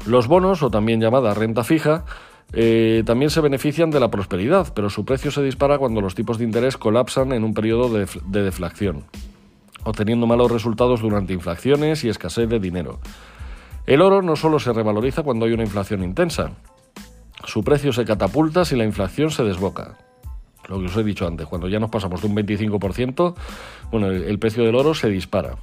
Los 0.08 0.28
bonos, 0.28 0.64
o 0.64 0.72
también 0.72 1.00
llamada 1.00 1.36
renta 1.36 1.64
fija, 1.64 2.04
eh, 2.54 3.04
también 3.06 3.30
se 3.30 3.42
benefician 3.42 3.92
de 3.92 4.00
la 4.00 4.10
prosperidad, 4.10 4.74
pero 4.74 4.90
su 4.90 5.06
precio 5.06 5.30
se 5.30 5.44
dispara 5.44 5.78
cuando 5.78 6.02
los 6.02 6.16
tipos 6.16 6.40
de 6.40 6.46
interés 6.46 6.78
colapsan 6.78 7.32
en 7.32 7.44
un 7.44 7.54
periodo 7.54 7.94
de, 7.94 8.08
de 8.26 8.42
deflación, 8.42 9.04
obteniendo 9.84 10.28
malos 10.28 10.52
resultados 10.52 11.02
durante 11.02 11.34
inflaciones 11.34 12.04
y 12.04 12.10
escasez 12.10 12.50
de 12.50 12.60
dinero. 12.60 13.00
El 13.86 14.02
oro 14.02 14.22
no 14.22 14.36
solo 14.36 14.60
se 14.60 14.74
revaloriza 14.74 15.24
cuando 15.24 15.46
hay 15.46 15.54
una 15.54 15.64
inflación 15.64 16.04
intensa, 16.04 16.52
su 17.46 17.64
precio 17.64 17.94
se 17.94 18.06
catapulta 18.06 18.66
si 18.66 18.76
la 18.76 18.86
inflación 18.86 19.32
se 19.32 19.44
desboca. 19.44 19.98
Lo 20.68 20.80
que 20.80 20.86
os 20.86 20.98
he 20.98 21.04
dicho 21.04 21.26
antes, 21.26 21.48
cuando 21.48 21.68
ya 21.68 21.80
nos 21.80 21.90
pasamos 21.90 22.22
de 22.22 22.28
un 22.28 22.36
25%, 22.36 23.34
bueno, 23.92 24.08
el, 24.12 24.40
precio 24.40 24.64
del 24.64 24.76
oro 24.76 24.94
se 24.94 25.10
dispara. 25.10 25.56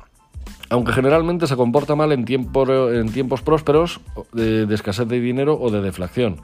Aunque 0.69 0.93
generalmente 0.93 1.47
se 1.47 1.55
comporta 1.55 1.95
mal 1.95 2.11
en, 2.11 2.25
tiempos 2.25 3.43
prósperos 3.43 4.01
de, 4.33 4.67
escasez 4.75 5.07
de 5.07 5.21
dinero 5.21 5.57
o 5.61 5.71
de 5.71 5.81
deflación 5.81 6.41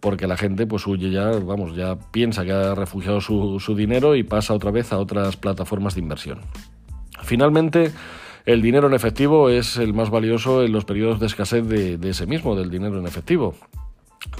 porque 0.00 0.26
la 0.26 0.38
gente 0.38 0.66
pues 0.66 0.86
huye 0.86 1.10
ya, 1.10 1.30
vamos, 1.30 1.76
ya 1.76 1.94
piensa 2.10 2.42
que 2.44 2.52
ha 2.52 2.74
refugiado 2.74 3.20
su, 3.20 3.74
dinero 3.76 4.16
y 4.16 4.22
pasa 4.22 4.54
otra 4.54 4.70
vez 4.70 4.94
a 4.94 4.98
otras 4.98 5.36
plataformas 5.36 5.94
de 5.94 6.00
inversión. 6.00 6.40
Finalmente, 7.22 7.92
el 8.46 8.62
dinero 8.62 8.88
en 8.88 8.94
efectivo 8.94 9.48
es 9.48 9.76
el 9.76 9.94
más 9.94 10.10
valioso 10.10 10.62
en 10.62 10.72
los 10.72 10.84
periodos 10.84 11.20
de 11.20 11.26
escasez 11.26 11.66
de 11.66 12.08
ese 12.08 12.26
mismo, 12.26 12.56
del 12.56 12.70
dinero 12.70 12.98
en 12.98 13.06
efectivo. 13.06 13.54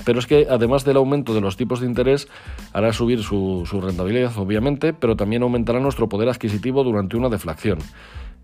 Pero 0.04 0.18
es 0.18 0.26
que 0.26 0.46
además 0.50 0.84
del 0.84 0.96
aumento 0.96 1.34
de 1.34 1.40
los 1.40 1.56
tipos 1.56 1.80
de 1.80 1.86
interés 1.86 2.28
hará 2.72 2.92
subir 2.92 3.22
su, 3.22 3.64
rentabilidad, 3.82 4.36
obviamente, 4.36 4.92
pero 4.92 5.16
también 5.16 5.42
aumentará 5.42 5.80
nuestro 5.80 6.08
poder 6.08 6.28
adquisitivo 6.28 6.84
durante 6.84 7.16
una 7.16 7.28
deflación. 7.28 7.78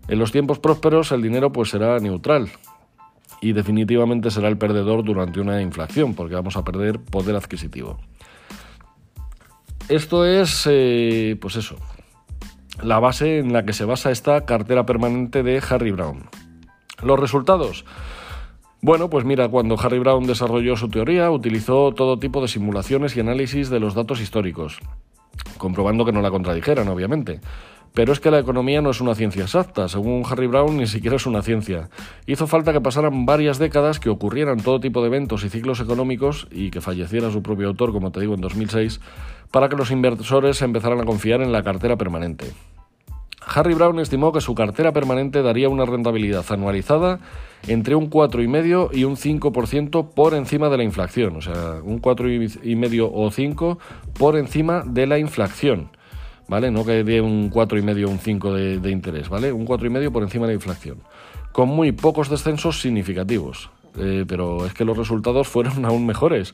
En 0.07 0.19
los 0.19 0.31
tiempos 0.31 0.59
prósperos 0.59 1.11
el 1.11 1.21
dinero 1.21 1.51
pues 1.51 1.69
será 1.69 1.99
neutral 1.99 2.49
y 3.41 3.53
definitivamente 3.53 4.31
será 4.31 4.47
el 4.47 4.57
perdedor 4.57 5.03
durante 5.03 5.39
una 5.39 5.61
inflación, 5.61 6.15
porque 6.15 6.33
vamos 6.33 6.57
a 6.57 6.63
perder 6.63 6.99
poder 6.99 7.35
adquisitivo. 7.35 7.99
Esto 9.89 10.25
es, 10.25 10.67
eh, 10.69 11.37
pues 11.39 11.55
eso, 11.55 11.75
la 12.81 12.99
base 12.99 13.39
en 13.39 13.53
la 13.53 13.65
que 13.65 13.73
se 13.73 13.85
basa 13.85 14.11
esta 14.11 14.45
cartera 14.45 14.85
permanente 14.85 15.43
de 15.43 15.61
Harry 15.69 15.91
Brown. 15.91 16.29
Los 17.01 17.19
resultados. 17.19 17.85
Bueno, 18.81 19.09
pues 19.09 19.25
mira, 19.25 19.49
cuando 19.49 19.79
Harry 19.79 19.99
Brown 19.99 20.27
desarrolló 20.27 20.77
su 20.77 20.89
teoría, 20.89 21.31
utilizó 21.31 21.91
todo 21.93 22.19
tipo 22.19 22.41
de 22.41 22.47
simulaciones 22.47 23.15
y 23.15 23.19
análisis 23.19 23.69
de 23.69 23.79
los 23.79 23.95
datos 23.95 24.21
históricos, 24.21 24.79
comprobando 25.57 26.05
que 26.05 26.11
no 26.11 26.21
la 26.21 26.29
contradijeran, 26.29 26.87
obviamente. 26.87 27.39
Pero 27.93 28.13
es 28.13 28.19
que 28.19 28.31
la 28.31 28.39
economía 28.39 28.81
no 28.81 28.91
es 28.91 29.01
una 29.01 29.15
ciencia 29.15 29.43
exacta, 29.43 29.87
según 29.87 30.23
Harry 30.29 30.47
Brown 30.47 30.77
ni 30.77 30.87
siquiera 30.87 31.15
es 31.15 31.25
una 31.25 31.41
ciencia. 31.41 31.89
Hizo 32.25 32.47
falta 32.47 32.73
que 32.73 32.81
pasaran 32.81 33.25
varias 33.25 33.57
décadas, 33.57 33.99
que 33.99 34.09
ocurrieran 34.09 34.59
todo 34.59 34.79
tipo 34.79 35.01
de 35.01 35.07
eventos 35.07 35.43
y 35.43 35.49
ciclos 35.49 35.79
económicos 35.79 36.47
y 36.51 36.69
que 36.69 36.81
falleciera 36.81 37.31
su 37.31 37.41
propio 37.41 37.67
autor, 37.67 37.91
como 37.91 38.11
te 38.11 38.19
digo, 38.19 38.35
en 38.35 38.41
2006, 38.41 39.01
para 39.51 39.69
que 39.69 39.75
los 39.75 39.91
inversores 39.91 40.61
empezaran 40.61 40.99
a 40.99 41.05
confiar 41.05 41.41
en 41.41 41.51
la 41.51 41.63
cartera 41.63 41.95
permanente. 41.97 42.53
Harry 43.47 43.73
Brown 43.73 43.99
estimó 43.99 44.33
que 44.33 44.41
su 44.41 44.53
cartera 44.55 44.91
permanente 44.91 45.41
daría 45.41 45.69
una 45.69 45.85
rentabilidad 45.85 46.45
anualizada 46.49 47.19
entre 47.67 47.95
un 47.95 48.09
4,5 48.09 48.89
y 48.93 49.05
un 49.05 49.15
5% 49.15 50.09
por 50.13 50.33
encima 50.33 50.69
de 50.69 50.77
la 50.77 50.83
inflación, 50.83 51.37
o 51.37 51.41
sea, 51.41 51.81
un 51.83 52.01
4,5 52.01 53.09
o 53.11 53.31
5 53.31 53.79
por 54.19 54.37
encima 54.37 54.83
de 54.85 55.07
la 55.07 55.17
inflación, 55.17 55.89
¿vale? 56.47 56.71
No 56.71 56.85
que 56.85 57.03
dé 57.03 57.21
un 57.21 57.51
4,5 57.51 58.05
o 58.05 58.09
un 58.09 58.19
5 58.19 58.53
de, 58.53 58.91
interés, 58.91 59.29
¿vale? 59.29 59.51
Un 59.51 59.65
4,5 59.65 60.11
por 60.11 60.23
encima 60.23 60.45
de 60.45 60.53
la 60.53 60.55
inflación, 60.55 60.99
con 61.51 61.69
muy 61.69 61.91
pocos 61.91 62.29
descensos 62.29 62.81
significativos. 62.81 63.69
Eh, 63.99 64.25
pero 64.27 64.67
es 64.67 64.73
que 64.73 64.85
los 64.85 64.95
resultados 64.95 65.47
fueron 65.47 65.85
aún 65.85 66.05
mejores. 66.05 66.53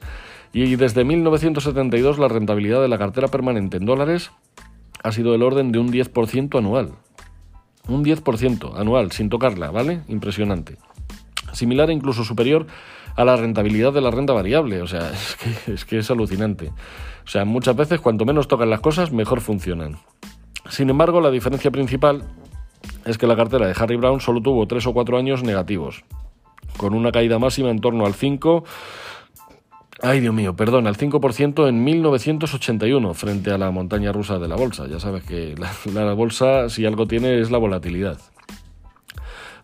Y 0.54 0.76
desde 0.76 1.04
1972 1.04 2.20
la 2.20 2.28
rentabilidad 2.28 2.82
de 2.82 2.88
la 2.88 2.98
cartera 2.98 3.28
permanente 3.28 3.78
en 3.78 3.86
dólares 3.86 4.32
ha 5.04 5.12
sido 5.12 5.34
del 5.34 5.44
orden 5.44 5.72
de 5.72 5.80
un 5.80 5.92
10% 5.92 6.58
anual. 6.58 6.92
Un 7.88 8.06
10% 8.06 8.80
anual, 8.80 9.12
sin 9.12 9.30
tocarla, 9.30 9.72
¿vale? 9.72 10.02
Impresionante. 10.08 10.78
Similar 11.52 11.90
e 11.90 11.94
incluso 11.94 12.24
superior 12.24 12.66
a 13.16 13.26
la 13.26 13.36
rentabilidad 13.36 13.92
de 13.92 14.02
la 14.02 14.10
renta 14.10 14.32
variable. 14.32 14.82
O 14.82 14.88
sea, 14.88 15.12
es 15.68 15.84
que 15.84 15.98
es 15.98 16.10
alucinante. 16.10 16.72
O 17.26 17.28
sea, 17.28 17.46
muchas 17.46 17.76
veces 17.76 18.02
cuanto 18.02 18.26
menos 18.26 18.48
tocan 18.48 18.70
las 18.70 18.82
cosas, 18.82 19.12
mejor 19.12 19.42
funcionan. 19.42 19.98
Sin 20.70 20.90
embargo, 20.90 21.22
la 21.22 21.32
diferencia 21.32 21.72
principal 21.72 22.24
es 23.06 23.18
que 23.18 23.28
la 23.28 23.36
cartera 23.36 23.68
de 23.68 23.76
Harry 23.78 23.98
Brown 23.98 24.20
solo 24.20 24.42
tuvo 24.42 24.68
3 24.68 24.86
o 24.88 24.94
4 24.94 25.18
años 25.18 25.44
negativos, 25.44 26.04
con 26.78 26.94
una 26.94 27.12
caída 27.12 27.40
máxima 27.40 27.70
en 27.70 27.80
torno 27.80 28.06
al 28.06 28.14
5 28.14 28.64
Ay, 30.06 30.20
Dios 30.20 30.34
mío, 30.34 30.54
perdón, 30.54 30.86
al 30.86 30.98
5% 30.98 31.70
en 31.70 31.82
1981 31.82 33.14
frente 33.14 33.52
a 33.52 33.58
la 33.58 33.72
montaña 33.72 34.12
rusa 34.12 34.38
de 34.38 34.50
la 34.50 34.58
bolsa. 34.58 34.86
Ya 34.86 35.00
sabes 35.00 35.24
que 35.24 35.56
la, 35.58 36.14
bolsa, 36.14 36.68
si 36.68 36.86
algo 36.86 37.06
tiene, 37.06 37.40
es 37.40 37.52
la 37.52 37.58
volatilidad. 37.58 38.20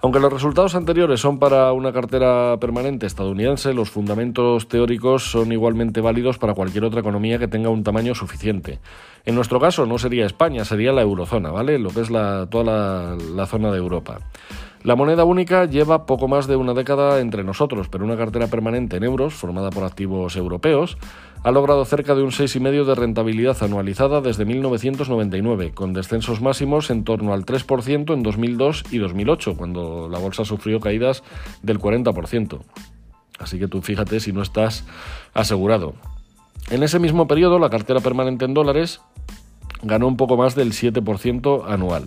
Aunque 0.02 0.22
los 0.22 0.32
resultados 0.32 0.76
anteriores 0.76 1.20
son 1.20 1.40
para 1.40 1.74
una 1.74 1.92
cartera 1.92 2.56
permanente 2.58 3.06
estadounidense, 3.06 3.74
los 3.74 3.90
fundamentos 3.90 4.70
teóricos 4.70 5.30
son 5.30 5.52
igualmente 5.52 6.00
válidos 6.00 6.38
para 6.38 6.54
cualquier 6.54 6.86
otra 6.86 7.02
economía 7.02 7.38
que 7.38 7.50
tenga 7.50 7.70
un 7.70 7.84
tamaño 7.84 8.16
suficiente. 8.16 8.80
En 9.26 9.36
nuestro 9.36 9.60
caso 9.60 9.86
no 9.86 9.98
sería 9.98 10.26
España, 10.26 10.64
sería 10.64 10.94
la 10.94 11.02
eurozona, 11.02 11.52
¿vale? 11.52 11.80
Lo 11.80 11.90
que 11.90 12.00
es 12.00 12.08
toda 12.08 13.18
la 13.18 13.46
zona 13.46 13.72
de 13.72 13.78
Europa. 13.78 14.20
La 14.84 14.96
moneda 14.96 15.26
única 15.26 15.66
lleva 15.66 16.06
poco 16.06 16.30
más 16.30 16.48
de 16.48 16.56
una 16.56 16.74
década 16.74 17.20
entre 17.20 17.44
nosotros, 17.44 17.90
pero 17.90 18.06
una 18.06 18.16
cartera 18.16 18.48
permanente 18.48 18.96
en 18.96 19.04
euros, 19.04 19.34
formada 19.34 19.72
por 19.72 19.84
activos 19.84 20.38
europeos, 20.38 20.98
ha 21.44 21.52
logrado 21.52 21.84
cerca 21.84 22.16
de 22.16 22.24
un 22.24 22.32
6,5% 22.32 22.86
de 22.86 22.96
rentabilidad 22.96 23.62
anualizada 23.62 24.22
desde 24.22 24.46
1999, 24.46 25.72
con 25.74 25.92
descensos 25.92 26.42
máximos 26.42 26.90
en 26.92 27.04
torno 27.04 27.34
al 27.34 27.46
3% 27.46 28.14
en 28.14 28.24
2002 28.24 28.86
y 28.92 29.00
2008, 29.00 29.58
cuando 29.58 30.08
la 30.10 30.20
bolsa 30.20 30.46
sufrió 30.46 30.80
caídas 30.80 31.24
del 31.62 31.80
40%. 31.80 32.60
Así 33.38 33.60
que 33.60 33.68
tú 33.68 33.82
fíjate 33.82 34.22
si 34.22 34.32
no 34.32 34.42
estás 34.42 34.86
asegurado. 35.34 35.94
En 36.72 36.84
ese 36.84 37.00
mismo 37.00 37.28
periodo, 37.28 37.60
la 37.60 37.70
cartera 37.70 38.00
permanente 38.00 38.46
en 38.46 38.54
dólares 38.54 39.02
ganó 39.82 40.08
un 40.08 40.18
poco 40.18 40.38
más 40.38 40.56
del 40.56 40.72
7% 40.72 41.66
anual. 41.68 42.06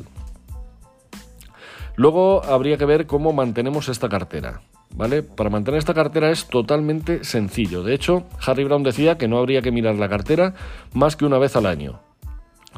Luego 1.96 2.44
habría 2.44 2.76
que 2.78 2.84
ver 2.84 3.06
cómo 3.06 3.32
mantenemos 3.32 3.88
esta 3.88 4.08
cartera. 4.08 4.62
¿Vale? 4.94 5.22
Para 5.22 5.48
mantener 5.48 5.78
esta 5.78 5.94
cartera 5.94 6.30
es 6.30 6.46
totalmente 6.48 7.24
sencillo. 7.24 7.82
De 7.82 7.94
hecho, 7.94 8.24
Harry 8.46 8.64
Brown 8.64 8.82
decía 8.82 9.16
que 9.16 9.26
no 9.26 9.38
habría 9.38 9.62
que 9.62 9.72
mirar 9.72 9.94
la 9.94 10.08
cartera 10.08 10.54
más 10.92 11.16
que 11.16 11.24
una 11.24 11.38
vez 11.38 11.56
al 11.56 11.64
año. 11.64 12.00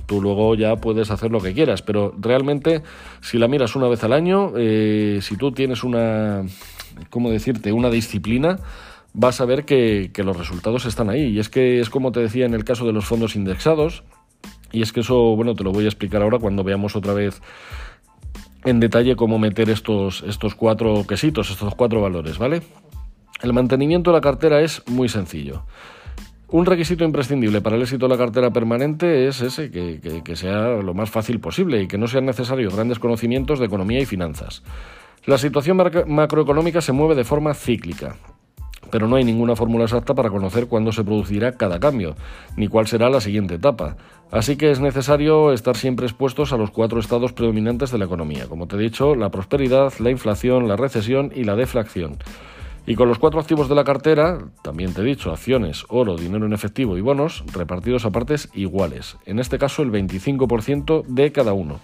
Tú 0.07 0.23
luego 0.23 0.55
ya 0.55 0.77
puedes 0.77 1.11
hacer 1.11 1.33
lo 1.33 1.41
que 1.41 1.55
quieras, 1.55 1.83
pero 1.83 2.15
realmente 2.19 2.83
si 3.21 3.39
la 3.39 3.49
miras 3.49 3.75
una 3.75 3.89
vez 3.89 4.05
al 4.05 4.13
año, 4.13 4.53
eh, 4.57 5.19
si 5.23 5.37
tú 5.37 5.51
tienes 5.53 5.83
una, 5.83 6.45
¿cómo 7.11 7.31
decirte?, 7.31 7.73
una 7.73 7.91
disciplina, 7.91 8.59
vas 9.13 9.41
a 9.41 9.45
ver 9.45 9.65
que, 9.65 10.11
que 10.13 10.23
los 10.23 10.37
resultados 10.37 10.85
están 10.87 11.11
ahí. 11.11 11.25
Y 11.27 11.41
es 11.41 11.49
que 11.49 11.81
es 11.81 11.91
como 11.91 12.13
te 12.13 12.21
decía 12.21 12.47
en 12.47 12.55
el 12.55 12.65
caso 12.65 12.87
de 12.87 12.93
los 12.93 13.07
fondos 13.07 13.35
indexados, 13.35 14.05
y 14.73 14.83
es 14.83 14.93
que 14.93 15.01
eso, 15.01 15.37
bueno, 15.37 15.55
te 15.55 15.65
lo 15.65 15.73
voy 15.73 15.85
a 15.85 15.89
explicar 15.89 16.23
ahora 16.23 16.39
cuando 16.39 16.65
veamos 16.65 16.97
otra 16.97 17.15
vez 17.15 17.41
en 18.65 18.81
detalle 18.81 19.17
cómo 19.17 19.39
meter 19.39 19.71
estos, 19.71 20.25
estos 20.27 20.55
cuatro 20.55 21.05
quesitos, 21.07 21.51
estos 21.51 21.75
cuatro 21.75 22.01
valores, 22.01 22.39
¿vale? 22.39 22.63
El 23.43 23.53
mantenimiento 23.53 24.11
de 24.11 24.17
la 24.17 24.21
cartera 24.21 24.61
es 24.61 24.83
muy 24.87 25.09
sencillo. 25.09 25.65
Un 26.49 26.67
requisito 26.67 27.05
imprescindible 27.05 27.61
para 27.61 27.77
el 27.77 27.83
éxito 27.83 28.07
de 28.07 28.15
la 28.15 28.19
cartera 28.19 28.53
permanente 28.53 29.27
es 29.27 29.41
ese, 29.41 29.71
que, 29.71 30.23
que, 30.23 30.37
sea 30.37 30.69
lo 30.83 30.95
más 30.95 31.11
fácil 31.11 31.41
posible 31.41 31.83
y 31.83 31.89
que 31.89 31.99
no 31.99 32.07
sean 32.07 32.27
necesarios 32.27 32.75
grandes 32.75 32.99
conocimientos 32.99 33.59
de 33.59 33.67
economía 33.67 34.01
y 34.01 34.07
finanzas. 34.07 34.63
La 35.27 35.39
situación 35.39 35.77
macroeconómica 36.07 36.81
se 36.81 36.93
mueve 36.93 37.15
de 37.15 37.25
forma 37.25 37.55
cíclica 37.55 38.17
pero 38.95 39.09
no 39.09 39.17
hay 39.17 39.25
ninguna 39.25 39.57
fórmula 39.57 39.87
exacta 39.87 40.15
para 40.15 40.31
conocer 40.31 40.69
cuándo 40.69 40.93
se 40.93 41.03
producirá 41.03 41.57
cada 41.57 41.81
cambio, 41.81 42.15
ni 42.57 42.69
cuál 42.69 42.87
será 42.87 43.11
la 43.11 43.21
siguiente 43.21 43.57
etapa. 43.57 43.97
Así 44.31 44.55
que 44.55 44.71
es 44.71 44.79
necesario 44.79 45.53
estar 45.53 45.77
siempre 45.77 46.07
expuestos 46.07 46.53
a 46.53 46.57
los 46.57 46.71
cuatro 46.71 47.01
estados 47.01 47.33
predominantes 47.33 47.91
de 47.91 47.99
la 47.99 48.05
economía, 48.05 48.47
como 48.47 48.69
te 48.69 48.77
he 48.77 48.79
dicho, 48.79 49.17
la 49.17 49.31
prosperidad, 49.31 49.93
la 49.99 50.11
inflación, 50.11 50.69
la 50.69 50.77
recesión 50.77 51.33
y 51.35 51.43
la 51.43 51.57
deflación. 51.57 52.19
Y 52.87 52.95
con 52.95 53.09
los 53.09 53.19
cuatro 53.19 53.41
activos 53.41 53.69
de 53.69 53.75
la 53.75 53.83
cartera, 53.83 54.39
también 54.63 54.95
te 54.95 55.01
he 55.01 55.05
dicho, 55.05 55.33
acciones, 55.33 55.85
oro, 55.89 56.15
dinero 56.17 56.47
en 56.47 56.53
efectivo 56.53 56.97
y 56.97 57.01
bonos, 57.01 57.43
repartidos 57.53 58.05
a 58.05 58.13
partes 58.13 58.49
iguales, 58.55 59.17
en 59.27 59.41
este 59.41 59.59
caso 59.59 59.83
el 59.83 59.91
25% 59.91 61.05
de 61.05 61.33
cada 61.33 61.53
uno. 61.53 61.81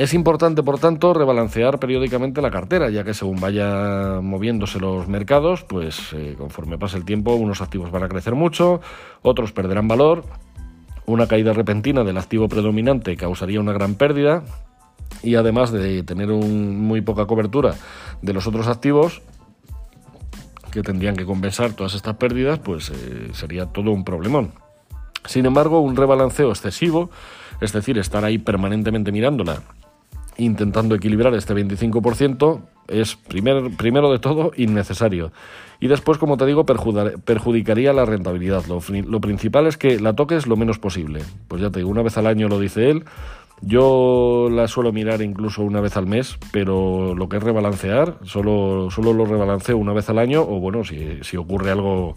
Es 0.00 0.14
importante, 0.14 0.62
por 0.62 0.78
tanto, 0.78 1.12
rebalancear 1.12 1.78
periódicamente 1.78 2.40
la 2.40 2.50
cartera, 2.50 2.88
ya 2.88 3.04
que 3.04 3.12
según 3.12 3.38
vaya 3.38 4.22
moviéndose 4.22 4.80
los 4.80 5.08
mercados, 5.08 5.62
pues 5.62 6.14
eh, 6.14 6.36
conforme 6.38 6.78
pase 6.78 6.96
el 6.96 7.04
tiempo, 7.04 7.34
unos 7.34 7.60
activos 7.60 7.90
van 7.90 8.04
a 8.04 8.08
crecer 8.08 8.34
mucho, 8.34 8.80
otros 9.20 9.52
perderán 9.52 9.88
valor. 9.88 10.24
una 11.04 11.26
caída 11.26 11.52
repentina 11.52 12.02
del 12.02 12.16
activo 12.16 12.48
predominante 12.48 13.14
causaría 13.14 13.60
una 13.60 13.74
gran 13.74 13.94
pérdida 13.94 14.42
y 15.22 15.34
además 15.34 15.70
de 15.70 16.02
tener 16.02 16.28
muy 16.28 17.02
poca 17.02 17.26
cobertura 17.26 17.74
de 18.22 18.32
los 18.32 18.46
otros 18.46 18.68
activos 18.68 19.20
que 20.70 20.80
tendrían 20.80 21.14
que 21.14 21.26
compensar 21.26 21.74
todas 21.74 21.92
estas 21.92 22.16
pérdidas, 22.16 22.58
pues 22.58 22.88
eh, 22.88 23.28
sería 23.34 23.66
todo 23.66 23.90
un 23.90 24.04
problemón. 24.04 24.52
Sin 25.26 25.44
embargo, 25.44 25.80
un 25.80 25.94
rebalanceo 25.94 26.48
excesivo, 26.48 27.10
es 27.60 27.74
decir, 27.74 27.98
estar 27.98 28.24
ahí 28.24 28.38
permanentemente 28.38 29.12
mirándola, 29.12 29.60
intentando 30.44 30.94
equilibrar 30.94 31.34
este 31.34 31.54
25%, 31.54 32.60
es 32.88 33.16
primer, 33.16 33.76
primero 33.76 34.10
de 34.10 34.18
todo 34.18 34.52
innecesario. 34.56 35.32
Y 35.80 35.88
después, 35.88 36.18
como 36.18 36.36
te 36.36 36.46
digo, 36.46 36.66
perjudicaría 36.66 37.92
la 37.92 38.04
rentabilidad. 38.04 38.64
Lo, 38.66 38.80
lo 38.80 39.20
principal 39.20 39.66
es 39.66 39.76
que 39.76 39.98
la 40.00 40.14
toques 40.14 40.46
lo 40.46 40.56
menos 40.56 40.78
posible. 40.78 41.22
Pues 41.48 41.62
ya 41.62 41.70
te 41.70 41.78
digo, 41.78 41.90
una 41.90 42.02
vez 42.02 42.18
al 42.18 42.26
año 42.26 42.48
lo 42.48 42.58
dice 42.58 42.90
él, 42.90 43.04
yo 43.62 44.48
la 44.50 44.68
suelo 44.68 44.92
mirar 44.92 45.20
incluso 45.20 45.62
una 45.62 45.80
vez 45.80 45.96
al 45.96 46.06
mes, 46.06 46.38
pero 46.52 47.14
lo 47.14 47.28
que 47.28 47.36
es 47.36 47.42
rebalancear, 47.42 48.16
solo, 48.24 48.90
solo 48.90 49.12
lo 49.12 49.26
rebalanceo 49.26 49.76
una 49.76 49.92
vez 49.92 50.08
al 50.08 50.18
año, 50.18 50.42
o 50.42 50.60
bueno, 50.60 50.84
si, 50.84 51.18
si 51.22 51.36
ocurre 51.36 51.70
algo, 51.70 52.16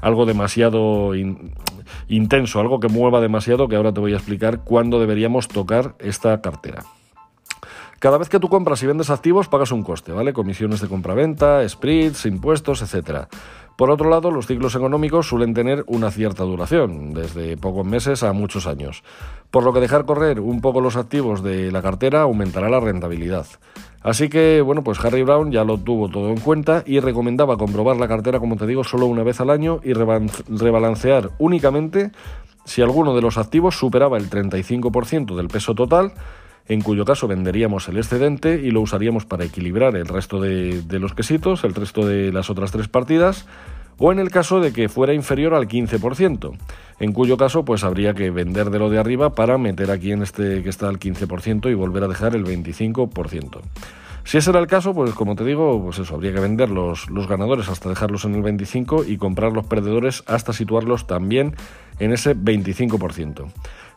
algo 0.00 0.24
demasiado 0.24 1.12
intenso, 2.08 2.60
algo 2.60 2.78
que 2.78 2.88
mueva 2.88 3.20
demasiado, 3.20 3.68
que 3.68 3.76
ahora 3.76 3.92
te 3.92 4.00
voy 4.00 4.12
a 4.12 4.16
explicar 4.16 4.60
cuándo 4.64 5.00
deberíamos 5.00 5.48
tocar 5.48 5.96
esta 5.98 6.40
cartera. 6.40 6.84
Cada 8.04 8.18
vez 8.18 8.28
que 8.28 8.38
tú 8.38 8.50
compras 8.50 8.82
y 8.82 8.86
vendes 8.86 9.08
activos 9.08 9.48
pagas 9.48 9.72
un 9.72 9.82
coste, 9.82 10.12
¿vale? 10.12 10.34
Comisiones 10.34 10.82
de 10.82 10.88
compra-venta, 10.88 11.66
spreads, 11.66 12.26
impuestos, 12.26 12.82
etcétera. 12.82 13.28
Por 13.76 13.90
otro 13.90 14.10
lado, 14.10 14.30
los 14.30 14.46
ciclos 14.46 14.74
económicos 14.74 15.26
suelen 15.26 15.54
tener 15.54 15.84
una 15.86 16.10
cierta 16.10 16.44
duración, 16.44 17.14
desde 17.14 17.56
pocos 17.56 17.86
meses 17.86 18.22
a 18.22 18.34
muchos 18.34 18.66
años, 18.66 19.02
por 19.50 19.64
lo 19.64 19.72
que 19.72 19.80
dejar 19.80 20.04
correr 20.04 20.38
un 20.38 20.60
poco 20.60 20.82
los 20.82 20.96
activos 20.96 21.42
de 21.42 21.72
la 21.72 21.80
cartera 21.80 22.20
aumentará 22.20 22.68
la 22.68 22.78
rentabilidad. 22.78 23.46
Así 24.02 24.28
que, 24.28 24.60
bueno, 24.60 24.84
pues 24.84 25.02
Harry 25.02 25.22
Brown 25.22 25.50
ya 25.50 25.64
lo 25.64 25.78
tuvo 25.78 26.10
todo 26.10 26.28
en 26.28 26.40
cuenta 26.40 26.82
y 26.84 27.00
recomendaba 27.00 27.56
comprobar 27.56 27.96
la 27.96 28.06
cartera, 28.06 28.38
como 28.38 28.56
te 28.56 28.66
digo, 28.66 28.84
solo 28.84 29.06
una 29.06 29.22
vez 29.22 29.40
al 29.40 29.48
año 29.48 29.80
y 29.82 29.94
rebalancear 29.94 31.30
únicamente 31.38 32.10
si 32.66 32.82
alguno 32.82 33.14
de 33.14 33.22
los 33.22 33.38
activos 33.38 33.78
superaba 33.78 34.18
el 34.18 34.28
35% 34.28 35.36
del 35.36 35.48
peso 35.48 35.74
total 35.74 36.12
en 36.66 36.80
cuyo 36.80 37.04
caso 37.04 37.28
venderíamos 37.28 37.88
el 37.88 37.98
excedente 37.98 38.60
y 38.62 38.70
lo 38.70 38.80
usaríamos 38.80 39.26
para 39.26 39.44
equilibrar 39.44 39.96
el 39.96 40.06
resto 40.06 40.40
de, 40.40 40.82
los 40.98 41.14
quesitos, 41.14 41.64
el 41.64 41.74
resto 41.74 42.06
de 42.06 42.32
las 42.32 42.50
otras 42.50 42.72
tres 42.72 42.88
partidas, 42.88 43.46
o 43.98 44.10
en 44.10 44.18
el 44.18 44.30
caso 44.30 44.60
de 44.60 44.72
que 44.72 44.88
fuera 44.88 45.14
inferior 45.14 45.54
al 45.54 45.68
15%, 45.68 46.56
en 47.00 47.12
cuyo 47.12 47.36
caso 47.36 47.64
pues 47.64 47.84
habría 47.84 48.14
que 48.14 48.30
vender 48.30 48.70
de 48.70 48.78
lo 48.78 48.90
de 48.90 48.98
arriba 48.98 49.34
para 49.34 49.58
meter 49.58 49.90
aquí 49.90 50.12
en 50.12 50.22
este 50.22 50.62
que 50.62 50.68
está 50.68 50.88
al 50.88 50.98
15% 50.98 51.70
y 51.70 51.74
volver 51.74 52.04
a 52.04 52.08
dejar 52.08 52.34
el 52.34 52.44
25%. 52.44 53.60
Si 54.24 54.38
ese 54.38 54.50
era 54.50 54.58
el 54.58 54.66
caso, 54.66 54.94
pues 54.94 55.12
como 55.12 55.36
te 55.36 55.44
digo, 55.44 55.82
pues 55.84 55.98
eso, 55.98 56.14
habría 56.14 56.32
que 56.32 56.40
vender 56.40 56.70
los, 56.70 57.06
ganadores 57.28 57.68
hasta 57.68 57.90
dejarlos 57.90 58.24
en 58.24 58.34
el 58.34 58.42
25% 58.42 59.06
y 59.06 59.18
comprar 59.18 59.52
los 59.52 59.66
perdedores 59.66 60.24
hasta 60.26 60.54
situarlos 60.54 61.06
también 61.06 61.54
en 61.98 62.12
ese 62.12 62.34
25%. 62.34 63.44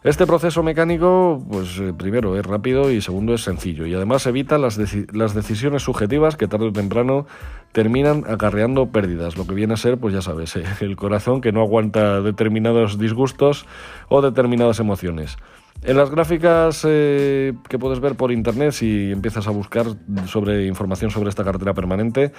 Este 0.07 0.25
proceso 0.25 0.63
mecánico, 0.63 1.43
pues 1.51 1.79
eh, 1.79 1.91
primero 1.91 2.39
es 2.39 2.45
rápido 2.45 2.89
y 2.91 3.01
segundo 3.01 3.33
es 3.33 3.41
sencillo 3.41 3.85
y 3.85 3.93
además 3.93 4.25
evita 4.25 4.57
las, 4.57 4.79
las, 5.11 5.33
decisiones 5.33 5.83
subjetivas 5.83 6.37
que 6.37 6.47
tarde 6.47 6.67
o 6.67 6.71
temprano 6.71 7.27
terminan 7.73 8.23
acarreando 8.25 8.89
pérdidas, 8.89 9.35
lo 9.35 9.45
que 9.45 9.53
viene 9.53 9.73
a 9.73 9.75
ser, 9.75 9.97
pues 9.97 10.13
ya 10.13 10.21
sabes, 10.21 10.55
eh, 10.55 10.63
el 10.79 10.95
corazón 10.95 11.41
que 11.41 11.51
no 11.51 11.59
aguanta 11.59 12.21
determinados 12.21 12.97
disgustos 12.97 13.65
o 14.07 14.21
determinadas 14.21 14.79
emociones. 14.79 15.35
En 15.83 15.97
las 15.97 16.09
gráficas 16.09 16.85
eh, 16.87 17.53
que 17.67 17.77
puedes 17.77 17.99
ver 17.99 18.15
por 18.15 18.31
internet, 18.31 18.71
si 18.71 19.11
empiezas 19.11 19.45
a 19.49 19.51
buscar 19.51 19.87
sobre 20.25 20.67
información 20.67 21.11
sobre 21.11 21.27
esta 21.27 21.43
cartera 21.43 21.73
permanente, 21.73 22.31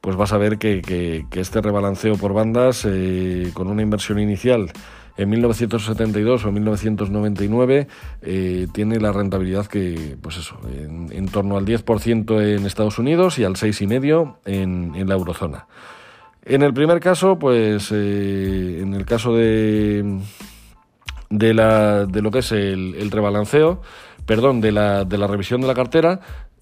pues 0.00 0.16
vas 0.16 0.32
a 0.32 0.38
ver 0.38 0.56
que, 0.56 0.80
que, 0.80 1.26
este 1.38 1.60
rebalanceo 1.60 2.16
por 2.16 2.32
bandas, 2.32 2.88
con 3.52 3.68
una 3.68 3.82
inversión 3.82 4.18
inicial 4.18 4.72
en 5.22 5.28
1972 5.28 6.46
o 6.46 6.52
1999 6.52 7.88
eh, 8.22 8.66
tiene 8.72 8.98
la 8.98 9.12
rentabilidad 9.12 9.66
que, 9.66 10.16
pues 10.20 10.38
eso, 10.38 10.58
en, 10.72 11.28
torno 11.28 11.58
al 11.58 11.66
10% 11.66 12.56
en 12.56 12.64
Estados 12.64 12.98
Unidos 12.98 13.38
y 13.38 13.44
al 13.44 13.54
6,5% 13.54 14.36
en, 14.46 14.94
en 14.94 15.08
la 15.08 15.14
eurozona. 15.14 15.66
En 16.42 16.62
el 16.62 16.72
primer 16.72 17.00
caso, 17.00 17.38
pues 17.38 17.92
eh, 17.92 18.80
en 18.80 18.94
el 18.94 19.04
caso 19.04 19.34
de, 19.34 20.20
de, 21.28 21.54
la, 21.54 22.06
de 22.06 22.22
lo 22.22 22.30
que 22.30 22.38
es 22.38 22.52
el, 22.52 23.10
rebalanceo, 23.10 23.82
perdón, 24.24 24.62
de 24.62 24.72
la, 24.72 25.04
de 25.04 25.18
la 25.18 25.26
revisión 25.26 25.60
de 25.60 25.66
la 25.66 25.74
cartera, 25.74 26.20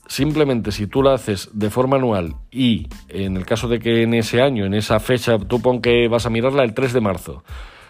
simplemente 0.08 0.72
si 0.72 0.88
tú 0.88 1.02
la 1.02 1.14
haces 1.14 1.50
de 1.52 1.70
forma 1.70 1.96
anual 1.96 2.34
y 2.50 2.88
en 3.08 3.36
el 3.36 3.46
caso 3.46 3.68
de 3.68 3.78
que 3.78 4.02
en 4.02 4.14
ese 4.14 4.42
año, 4.42 4.64
en 4.64 4.74
esa 4.74 4.98
fecha, 4.98 5.38
tú 5.38 5.62
pon 5.62 5.80
que 5.80 6.08
vas 6.08 6.26
a 6.26 6.30
mirarla 6.30 6.64
el 6.64 6.74
3 6.74 6.92
de 6.92 7.00
marzo, 7.00 7.44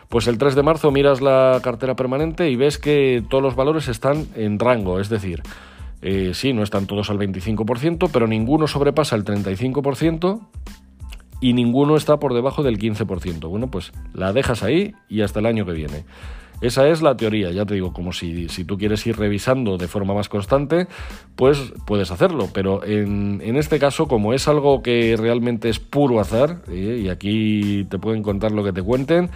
pues 0.09 0.27
el 0.27 0.39
3 0.39 0.55
de 0.55 0.63
marzo 0.63 0.91
miras 0.91 1.21
la 1.21 1.61
cartera 1.63 1.97
permanente 1.97 2.51
y 2.51 2.57
ves 2.57 2.79
que 2.79 3.23
todos 3.29 3.43
los 3.43 3.57
valores 3.57 3.89
están 3.89 4.27
en 4.35 4.59
rango, 4.59 5.01
es 5.01 5.09
decir, 5.09 5.43
eh, 6.01 6.31
sí, 6.35 6.53
no 6.53 6.63
están 6.63 6.87
todos 6.87 7.11
al 7.11 7.19
25%, 7.19 8.09
pero 8.13 8.27
ninguno 8.27 8.67
sobrepasa 8.67 9.17
el 9.17 9.25
35% 9.25 10.41
y 11.41 11.53
ninguno 11.53 11.97
está 11.97 12.19
por 12.19 12.35
debajo 12.35 12.63
del 12.63 12.79
15%. 12.79 13.49
Bueno, 13.49 13.71
pues 13.71 13.93
la 14.15 14.33
dejas 14.33 14.63
ahí 14.63 14.95
y 15.09 15.23
hasta 15.23 15.41
el 15.41 15.47
año 15.47 15.67
que 15.67 15.73
viene. 15.73 16.05
Esa 16.61 16.89
es 16.89 17.03
la 17.03 17.17
teoría, 17.17 17.53
ya 17.53 17.65
te 17.65 17.75
digo, 17.75 17.93
como 17.93 18.13
si, 18.13 18.49
si 18.49 18.65
tú 18.65 18.79
quieres 18.79 19.07
ir 19.07 19.17
revisando 19.17 19.79
de 19.79 19.87
forma 19.87 20.13
más 20.13 20.29
constante, 20.29 20.89
pues 21.37 21.73
puedes 21.87 22.11
hacerlo, 22.11 22.49
pero 22.53 22.85
en, 22.85 23.41
en 23.45 23.57
este 23.57 23.79
caso, 23.79 24.09
como 24.09 24.35
es 24.35 24.49
algo 24.49 24.83
que 24.83 25.15
realmente 25.17 25.69
es 25.69 25.79
puro 25.79 26.19
azar, 26.19 26.63
eh, 26.69 27.03
y 27.05 27.09
aquí 27.11 27.87
te 27.89 28.01
pueden 28.01 28.25
contar 28.25 28.51
lo 28.51 28.65
que 28.65 28.73
te 28.73 28.83
cuenten, 28.83 29.31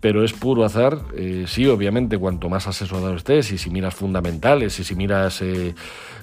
pero 0.00 0.24
es 0.24 0.32
puro 0.32 0.64
azar. 0.64 0.98
Eh, 1.16 1.44
sí, 1.46 1.66
obviamente, 1.66 2.18
cuanto 2.18 2.48
más 2.48 2.66
asesorado 2.66 3.14
estés, 3.14 3.52
y 3.52 3.58
si 3.58 3.70
miras 3.70 3.94
fundamentales, 3.94 4.78
y 4.78 4.84
si 4.84 4.94
miras 4.94 5.42
eh, 5.42 5.74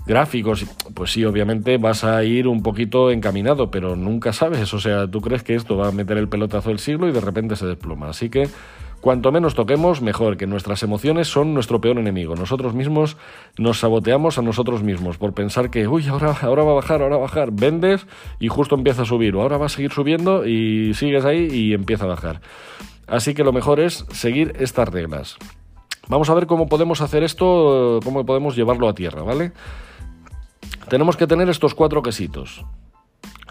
gráficos, 0.06 0.66
pues 0.94 1.12
sí, 1.12 1.26
obviamente 1.26 1.78
vas 1.78 2.04
a 2.04 2.24
ir 2.24 2.48
un 2.48 2.64
poquito 2.64 3.12
encaminado, 3.12 3.72
pero 3.72 3.96
nunca 3.96 4.34
sabes. 4.34 4.74
O 4.74 4.80
sea, 4.80 5.08
tú 5.08 5.22
crees 5.22 5.44
que 5.44 5.56
esto 5.56 5.78
va 5.78 5.90
a 5.90 5.92
meter 5.92 6.18
el 6.18 6.30
pelotazo 6.30 6.70
del 6.70 6.80
siglo 6.80 7.10
y 7.10 7.12
de 7.12 7.22
repente 7.22 7.56
se 7.56 7.66
desploma. 7.66 8.10
Así 8.10 8.30
que 8.30 8.48
cuanto 9.02 9.32
menos 9.32 9.56
toquemos, 9.56 10.02
mejor, 10.02 10.38
que 10.38 10.48
nuestras 10.48 10.84
emociones 10.84 11.28
son 11.28 11.54
nuestro 11.54 11.82
peor 11.82 11.98
enemigo. 11.98 12.36
Nosotros 12.36 12.74
mismos 12.74 13.18
nos 13.58 13.80
saboteamos 13.80 14.38
a 14.38 14.42
nosotros 14.42 14.84
mismos 14.84 15.18
por 15.18 15.34
pensar 15.34 15.70
que, 15.70 15.88
uy, 15.88 16.08
ahora, 16.08 16.36
ahora 16.42 16.64
va 16.64 16.72
a 16.72 16.76
bajar, 16.76 17.02
ahora 17.02 17.18
va 17.18 17.24
a 17.24 17.28
bajar. 17.28 17.52
Vendes 17.52 18.08
y 18.40 18.48
justo 18.48 18.76
empieza 18.76 19.04
a 19.04 19.06
subir, 19.06 19.36
o 19.36 19.42
ahora 19.42 19.58
va 19.58 19.68
a 19.68 19.70
seguir 19.70 19.92
subiendo 19.92 20.46
y 20.46 20.94
sigues 20.94 21.26
ahí 21.26 21.48
y 21.52 21.74
empieza 21.74 22.06
a 22.06 22.08
bajar. 22.08 22.42
Así 23.08 23.34
que 23.34 23.44
lo 23.44 23.54
mejor 23.54 23.80
es 23.80 24.06
seguir 24.12 24.54
estas 24.60 24.90
reglas. 24.90 25.38
Vamos 26.08 26.30
a 26.30 26.34
ver 26.34 26.46
cómo 26.46 26.68
podemos 26.68 27.02
hacer 27.02 27.24
esto, 27.24 28.00
cómo 28.04 28.26
podemos 28.26 28.56
llevarlo 28.56 28.88
a 28.88 28.94
tierra, 28.94 29.24
¿vale? 29.24 29.54
Tenemos 30.90 31.18
que 31.18 31.26
tener 31.26 31.50
estos 31.50 31.74
cuatro 31.74 32.04
quesitos. 32.04 32.64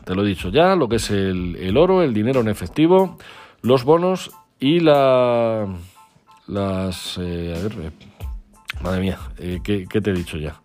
Te 0.04 0.14
lo 0.14 0.24
he 0.24 0.28
dicho 0.28 0.50
ya, 0.50 0.76
lo 0.76 0.88
que 0.88 0.96
es 0.96 1.10
el, 1.10 1.76
oro, 1.76 2.02
el 2.02 2.14
dinero 2.14 2.40
en 2.40 2.48
efectivo, 2.48 3.18
los 3.62 3.84
bonos 3.84 4.32
y 4.58 4.80
la... 4.80 5.66
las... 6.46 7.18
Eh, 7.18 7.54
a 7.56 7.62
ver, 7.62 7.72
eh, 7.80 7.90
madre 8.82 9.00
mía, 9.00 9.18
eh, 9.38 9.60
¿qué, 9.62 9.86
te 9.86 10.10
he 10.10 10.14
dicho 10.14 10.36
ya? 10.36 10.60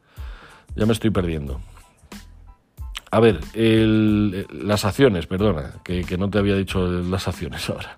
Ya 0.75 0.85
me 0.85 0.93
estoy 0.93 1.09
perdiendo. 1.09 1.59
A 3.11 3.19
ver, 3.19 3.39
las 3.55 4.85
acciones, 4.85 5.25
perdona, 5.25 5.73
que 5.83 6.17
no 6.17 6.29
te 6.29 6.37
había 6.37 6.55
dicho 6.55 6.85
las 6.87 7.27
acciones 7.27 7.67
ahora. 7.71 7.97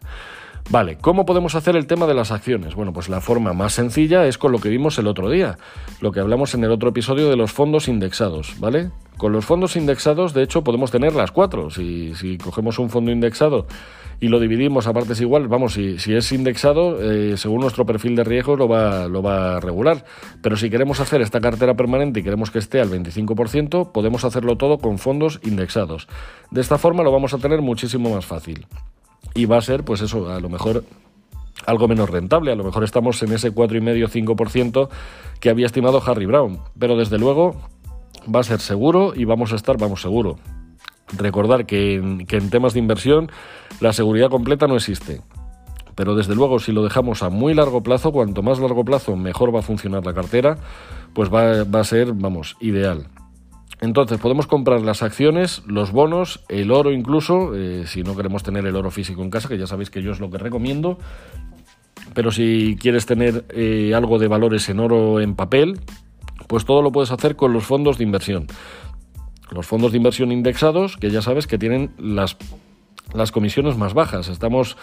Vale, 0.70 0.98
¿cómo 0.98 1.26
podemos 1.26 1.56
hacer 1.56 1.76
el 1.76 1.86
tema 1.86 2.08
de 2.08 2.14
las 2.14 2.32
acciones? 2.32 2.76
Bueno, 2.76 2.94
pues 2.94 3.10
la 3.10 3.20
forma 3.20 3.52
más 3.52 3.74
sencilla 3.74 4.26
es 4.26 4.38
con 4.38 4.54
lo 4.54 4.60
que 4.60 4.70
vimos 4.70 4.98
el 5.00 5.08
otro 5.08 5.30
día, 5.30 5.58
lo 6.00 6.14
que 6.14 6.22
hablamos 6.22 6.54
en 6.54 6.64
el 6.64 6.72
otro 6.72 6.90
episodio 6.90 7.30
de 7.30 7.36
los 7.36 7.52
fondos 7.52 7.90
indexados, 7.90 8.56
¿vale? 8.58 8.90
Con 9.18 9.34
los 9.34 9.44
fondos 9.44 9.76
indexados, 9.76 10.34
de 10.34 10.44
hecho, 10.44 10.64
podemos 10.64 10.90
tener 10.90 11.14
las 11.14 11.32
cuatro. 11.32 11.70
Si, 11.70 12.38
cogemos 12.42 12.80
un 12.80 12.90
fondo 12.90 13.12
indexado 13.12 13.68
y 14.22 14.28
lo 14.28 14.40
dividimos 14.40 14.86
a 14.86 14.94
partes 14.94 15.20
iguales, 15.20 15.50
vamos, 15.50 15.74
si, 15.74 15.96
es 16.14 16.32
indexado, 16.32 17.02
eh, 17.02 17.36
según 17.38 17.62
nuestro 17.62 17.88
perfil 17.88 18.16
de 18.16 18.24
riesgo 18.24 18.56
lo 18.56 18.68
va, 18.68 19.08
lo 19.08 19.24
va 19.24 19.58
a 19.58 19.60
regular. 19.60 20.06
Pero 20.44 20.56
si 20.56 20.70
queremos 20.70 21.00
hacer 21.00 21.22
esta 21.22 21.42
cartera 21.42 21.74
permanente 21.74 22.20
y 22.20 22.24
queremos 22.24 22.52
que 22.52 22.60
esté 22.60 22.80
al 22.80 22.92
25%, 22.92 23.92
podemos 23.92 24.24
hacerlo 24.24 24.58
todo 24.58 24.78
con 24.78 25.00
fondos 25.00 25.40
indexados. 25.44 26.08
De 26.52 26.62
esta 26.62 26.78
forma 26.78 27.02
lo 27.04 27.12
vamos 27.12 27.34
a 27.34 27.40
tener 27.40 27.62
muchísimo 27.62 28.14
más 28.14 28.28
fácil 28.28 28.68
y 29.34 29.46
va 29.46 29.58
a 29.58 29.62
ser, 29.62 29.84
pues 29.84 30.02
eso, 30.02 30.30
a 30.30 30.40
lo 30.40 30.50
mejor 30.50 30.84
algo 31.66 31.88
menos 31.88 32.10
rentable. 32.10 32.52
A 32.52 32.56
lo 32.56 32.64
mejor 32.64 32.84
estamos 32.84 33.22
en 33.24 33.34
ese 33.34 33.52
4,5-5% 33.52 34.90
que 35.40 35.50
había 35.50 35.66
estimado 35.66 36.02
Harry 36.06 36.28
Brown. 36.28 36.60
Pero 36.78 36.96
desde 36.96 37.18
luego 37.18 37.56
va 38.34 38.42
a 38.42 38.44
ser 38.44 38.60
seguro 38.60 39.14
y 39.16 39.26
vamos 39.26 39.52
a 39.52 39.56
estar, 39.56 39.78
vamos, 39.78 40.02
seguro. 40.02 40.38
Recordar 41.18 41.66
que 41.66 41.96
en, 41.96 42.50
temas 42.50 42.74
de 42.74 42.80
inversión 42.80 43.30
la 43.80 43.94
seguridad 43.94 44.30
completa 44.30 44.68
no 44.68 44.76
existe. 44.76 45.22
pero 45.96 46.16
desde 46.16 46.36
luego 46.36 46.60
si 46.60 46.72
lo 46.72 46.84
dejamos 46.84 47.22
a 47.22 47.30
muy 47.30 47.54
largo 47.54 47.84
plazo, 47.84 48.12
cuanto 48.12 48.42
más 48.42 48.60
largo 48.60 48.86
plazo 48.86 49.16
mejor 49.16 49.54
va 49.54 49.60
a 49.60 49.64
funcionar 49.64 50.06
la 50.06 50.14
cartera, 50.14 50.58
pues 51.14 51.30
va, 51.32 51.62
a 51.62 51.84
ser, 51.84 52.14
vamos, 52.14 52.56
ideal. 52.60 53.08
Entonces 53.82 54.20
podemos 54.20 54.48
comprar 54.48 54.82
las 54.82 55.04
acciones, 55.04 55.64
los 55.66 55.92
bonos, 55.92 56.44
el 56.50 56.72
oro 56.72 56.92
incluso, 56.92 57.56
eh, 57.56 57.86
si 57.88 58.04
no 58.04 58.16
queremos 58.16 58.44
tener 58.44 58.66
el 58.66 58.76
oro 58.76 58.92
físico 58.92 59.22
en 59.24 59.32
casa, 59.32 59.50
que 59.50 59.58
ya 59.58 59.68
sabéis 59.68 59.90
que 59.90 60.02
yo 60.02 60.12
es 60.12 60.20
lo 60.20 60.30
que 60.30 60.38
recomiendo, 60.38 60.98
pero 62.14 62.32
si 62.32 62.78
quieres 62.80 63.06
tener 63.06 63.46
eh, 63.50 63.94
algo 63.96 64.20
de 64.20 64.28
valores 64.28 64.70
en 64.70 64.80
oro 64.80 65.20
en 65.20 65.36
papel, 65.36 65.80
pues 66.48 66.66
todo 66.66 66.82
lo 66.82 66.92
puedes 66.92 67.12
hacer 67.12 67.36
con 67.36 67.54
los 67.54 67.64
fondos 67.64 67.98
de 67.98 68.04
inversión. 68.04 68.48
Los 69.52 69.68
fondos 69.68 69.92
de 69.92 69.98
inversión 69.98 70.32
indexados, 70.32 70.98
que 70.98 71.10
ya 71.10 71.22
sabes 71.22 71.46
que 71.46 71.58
tienen 71.58 71.92
las, 71.98 72.38
las 73.14 73.32
comisiones 73.32 73.78
más 73.78 73.94
bajas. 73.94 74.30
Estamos 74.30 74.78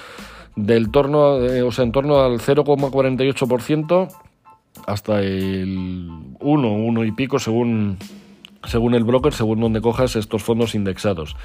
del 0.57 0.91
torno, 0.91 1.37
o 1.67 1.73
sea, 1.73 1.85
en 1.85 1.93
torno 1.93 2.21
al 2.21 2.39
0,48% 2.41 4.09
hasta 4.87 5.21
el 5.21 6.09
1, 6.41 6.73
1 6.73 7.05
y 7.05 7.13
pico 7.13 7.39
según, 7.39 7.99
según 8.65 8.95
el 8.95 9.05
broker, 9.05 9.33
según 9.33 9.61
donde 9.61 9.81
cojas 9.81 10.17
estos 10.17 10.43
fondos 10.43 10.75
indexados. 10.75 11.37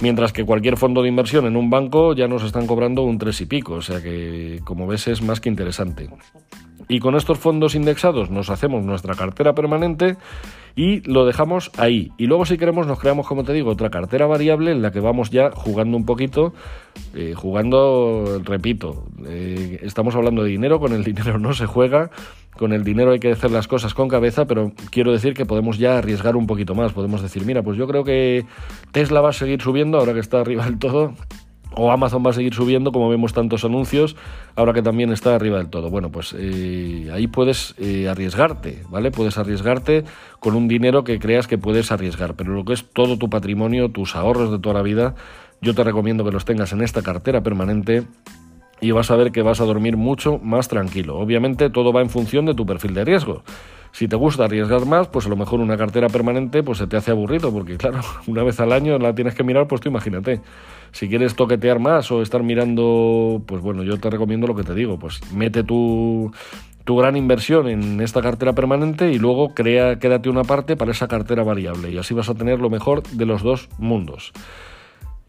Mientras 0.00 0.32
que 0.32 0.44
cualquier 0.44 0.76
fondo 0.76 1.02
de 1.02 1.08
inversión 1.08 1.46
en 1.46 1.56
un 1.56 1.70
banco 1.70 2.14
ya 2.14 2.28
nos 2.28 2.42
están 2.42 2.66
cobrando 2.66 3.02
un 3.02 3.18
3 3.18 3.40
y 3.40 3.46
pico, 3.46 3.74
o 3.74 3.82
sea 3.82 4.02
que 4.02 4.60
como 4.64 4.86
ves 4.86 5.08
es 5.08 5.22
más 5.22 5.40
que 5.40 5.48
interesante. 5.48 6.10
Y 6.88 7.00
con 7.00 7.16
estos 7.16 7.38
fondos 7.38 7.74
indexados 7.74 8.30
nos 8.30 8.50
hacemos 8.50 8.84
nuestra 8.84 9.14
cartera 9.14 9.54
permanente 9.54 10.16
y 10.76 11.00
lo 11.10 11.24
dejamos 11.24 11.72
ahí. 11.78 12.12
Y 12.18 12.26
luego 12.26 12.44
si 12.44 12.58
queremos 12.58 12.86
nos 12.86 13.00
creamos, 13.00 13.26
como 13.26 13.44
te 13.44 13.52
digo, 13.54 13.70
otra 13.70 13.90
cartera 13.90 14.26
variable 14.26 14.70
en 14.70 14.82
la 14.82 14.92
que 14.92 15.00
vamos 15.00 15.30
ya 15.30 15.50
jugando 15.50 15.96
un 15.96 16.04
poquito, 16.04 16.52
eh, 17.14 17.32
jugando, 17.34 18.40
repito, 18.44 19.04
eh, 19.26 19.80
estamos 19.82 20.14
hablando 20.14 20.44
de 20.44 20.50
dinero, 20.50 20.78
con 20.78 20.92
el 20.92 21.02
dinero 21.04 21.38
no 21.38 21.54
se 21.54 21.66
juega, 21.66 22.10
con 22.56 22.72
el 22.72 22.84
dinero 22.84 23.12
hay 23.12 23.18
que 23.18 23.32
hacer 23.32 23.50
las 23.50 23.66
cosas 23.66 23.94
con 23.94 24.08
cabeza, 24.08 24.44
pero 24.44 24.72
quiero 24.90 25.12
decir 25.12 25.34
que 25.34 25.46
podemos 25.46 25.78
ya 25.78 25.98
arriesgar 25.98 26.36
un 26.36 26.46
poquito 26.46 26.74
más, 26.74 26.92
podemos 26.92 27.22
decir, 27.22 27.44
mira, 27.46 27.62
pues 27.62 27.78
yo 27.78 27.86
creo 27.88 28.04
que 28.04 28.44
Tesla 28.92 29.22
va 29.22 29.30
a 29.30 29.32
seguir 29.32 29.62
subiendo 29.62 29.98
ahora 29.98 30.12
que 30.12 30.20
está 30.20 30.40
arriba 30.40 30.66
del 30.66 30.78
todo 30.78 31.14
o 31.76 31.92
Amazon 31.92 32.24
va 32.24 32.30
a 32.30 32.32
seguir 32.32 32.54
subiendo, 32.54 32.90
como 32.90 33.08
vemos 33.08 33.34
tantos 33.34 33.64
anuncios, 33.64 34.16
ahora 34.56 34.72
que 34.72 34.82
también 34.82 35.12
está 35.12 35.34
arriba 35.34 35.58
del 35.58 35.68
todo. 35.68 35.90
Bueno, 35.90 36.10
pues 36.10 36.34
eh, 36.36 37.10
ahí 37.12 37.26
puedes 37.26 37.74
eh, 37.78 38.08
arriesgarte, 38.08 38.82
¿vale? 38.88 39.10
Puedes 39.10 39.36
arriesgarte 39.36 40.04
con 40.40 40.56
un 40.56 40.68
dinero 40.68 41.04
que 41.04 41.18
creas 41.18 41.46
que 41.46 41.58
puedes 41.58 41.92
arriesgar, 41.92 42.34
pero 42.34 42.54
lo 42.54 42.64
que 42.64 42.72
es 42.72 42.84
todo 42.84 43.18
tu 43.18 43.28
patrimonio, 43.28 43.90
tus 43.90 44.16
ahorros 44.16 44.50
de 44.50 44.58
toda 44.58 44.74
la 44.74 44.82
vida, 44.82 45.14
yo 45.60 45.74
te 45.74 45.84
recomiendo 45.84 46.24
que 46.24 46.32
los 46.32 46.46
tengas 46.46 46.72
en 46.72 46.80
esta 46.82 47.02
cartera 47.02 47.42
permanente 47.42 48.04
y 48.80 48.90
vas 48.90 49.10
a 49.10 49.16
ver 49.16 49.30
que 49.30 49.42
vas 49.42 49.60
a 49.60 49.64
dormir 49.64 49.96
mucho 49.98 50.38
más 50.38 50.68
tranquilo. 50.68 51.18
Obviamente 51.18 51.68
todo 51.68 51.92
va 51.92 52.00
en 52.00 52.10
función 52.10 52.46
de 52.46 52.54
tu 52.54 52.64
perfil 52.64 52.94
de 52.94 53.04
riesgo. 53.04 53.42
Si 53.92 54.08
te 54.08 54.16
gusta 54.16 54.44
arriesgar 54.44 54.84
más, 54.84 55.08
pues 55.08 55.26
a 55.26 55.28
lo 55.28 55.36
mejor 55.36 55.60
una 55.60 55.76
cartera 55.76 56.08
permanente 56.08 56.62
pues 56.62 56.78
se 56.78 56.86
te 56.86 56.96
hace 56.96 57.10
aburrido, 57.10 57.52
porque 57.52 57.76
claro, 57.76 58.00
una 58.26 58.42
vez 58.42 58.60
al 58.60 58.72
año 58.72 58.98
la 58.98 59.14
tienes 59.14 59.34
que 59.34 59.42
mirar, 59.42 59.66
pues 59.66 59.80
tú 59.80 59.88
imagínate. 59.88 60.40
Si 60.96 61.10
quieres 61.10 61.36
toquetear 61.36 61.78
más 61.78 62.10
o 62.10 62.22
estar 62.22 62.42
mirando, 62.42 63.42
pues 63.44 63.60
bueno, 63.60 63.82
yo 63.82 63.98
te 63.98 64.08
recomiendo 64.08 64.46
lo 64.46 64.56
que 64.56 64.62
te 64.62 64.72
digo, 64.72 64.98
pues 64.98 65.20
mete 65.30 65.62
tu, 65.62 66.32
tu 66.84 66.96
gran 66.96 67.18
inversión 67.18 67.68
en 67.68 68.00
esta 68.00 68.22
cartera 68.22 68.54
permanente 68.54 69.12
y 69.12 69.18
luego 69.18 69.52
crea, 69.52 69.98
quédate 69.98 70.30
una 70.30 70.42
parte 70.42 70.74
para 70.74 70.92
esa 70.92 71.06
cartera 71.06 71.42
variable 71.42 71.90
y 71.90 71.98
así 71.98 72.14
vas 72.14 72.30
a 72.30 72.34
tener 72.34 72.60
lo 72.60 72.70
mejor 72.70 73.02
de 73.02 73.26
los 73.26 73.42
dos 73.42 73.68
mundos. 73.76 74.32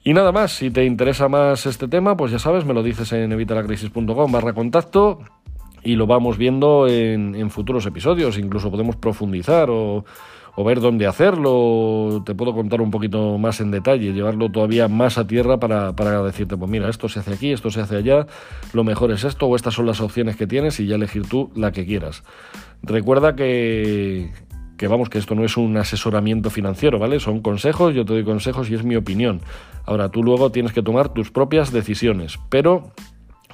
Y 0.06 0.13
nada 0.13 0.32
más, 0.32 0.53
si 0.53 0.71
te 0.71 0.86
interesa 0.86 1.27
más 1.27 1.65
este 1.65 1.89
tema, 1.89 2.15
pues 2.15 2.32
ya 2.32 2.39
sabes, 2.39 2.63
me 2.63 2.73
lo 2.73 2.82
dices 2.82 3.12
en 3.12 3.30
evitalacrisis.com 3.34 4.32
barra 4.32 4.53
contacto 4.53 5.19
y 5.84 5.97
lo 5.97 6.08
vamos 6.08 6.38
viendo 6.38 6.88
en, 6.88 7.49
futuros 7.49 7.86
episodios. 7.86 8.38
Incluso 8.38 8.71
podemos 8.71 8.95
profundizar 8.95 9.69
o, 9.69 10.06
ver 10.63 10.82
dónde 10.82 11.08
hacerlo. 11.08 12.24
Te 12.26 12.34
puedo 12.36 12.54
contar 12.54 12.82
un 12.82 12.91
poquito 12.91 13.38
más 13.38 13.62
en 13.62 13.72
detalle, 13.72 14.13
llevarlo 14.13 14.50
todavía 14.50 14.88
más 14.88 15.17
a 15.17 15.28
tierra 15.28 15.60
para, 15.60 15.96
para 15.96 16.22
decirte, 16.24 16.58
pues 16.58 16.70
mira, 16.70 16.89
esto 16.89 17.10
se 17.10 17.20
hace 17.20 17.34
aquí, 17.34 17.52
esto 17.52 17.70
se 17.70 17.82
hace 17.82 17.98
allá, 17.98 18.28
lo 18.74 18.84
mejor 18.84 19.12
es 19.12 19.24
esto 19.24 19.46
o 19.46 19.56
estas 19.56 19.76
son 19.76 19.86
las 19.86 20.02
opciones 20.02 20.36
que 20.36 20.48
tienes 20.48 20.80
y 20.80 20.88
ya 20.88 20.96
elegir 20.96 21.28
tú 21.28 21.52
la 21.56 21.72
que 21.72 21.86
quieras. 21.86 22.24
Recuerda 22.82 23.36
que, 23.36 24.32
que 24.78 24.88
vamos, 24.88 25.10
que 25.10 25.17
esto 25.17 25.36
no 25.36 25.43
es 25.43 25.58
un 25.58 25.76
asesoramiento 25.78 26.50
financiero, 26.50 27.00
¿vale? 27.00 27.20
Son 27.20 27.41
consejos, 27.41 27.93
yo 27.93 28.06
te 28.06 28.13
doy 28.13 28.24
consejos 28.24 28.70
y 28.70 28.76
es 28.76 28.84
mi 28.84 28.96
opinión. 28.96 29.41
Ahora 29.86 30.10
tú 30.10 30.24
luego 30.24 30.52
tienes 30.52 30.74
que 30.74 30.82
tomar 30.82 31.10
tus 31.10 31.32
propias 31.32 31.72
decisiones, 31.72 32.39
pero 32.50 32.91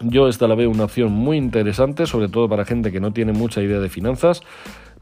yo 0.02 0.28
esta 0.28 0.48
la 0.48 0.56
veo 0.56 0.70
una 0.70 0.86
opción 0.86 1.12
muy 1.12 1.38
interesante, 1.38 2.06
sobre 2.06 2.28
todo 2.28 2.50
para 2.50 2.66
gente 2.66 2.92
que 2.92 3.00
no 3.00 3.13
tiene 3.13 3.34
mucha 3.34 3.62
idea 3.62 3.80
de 3.80 3.89
finanzas, 3.89 4.42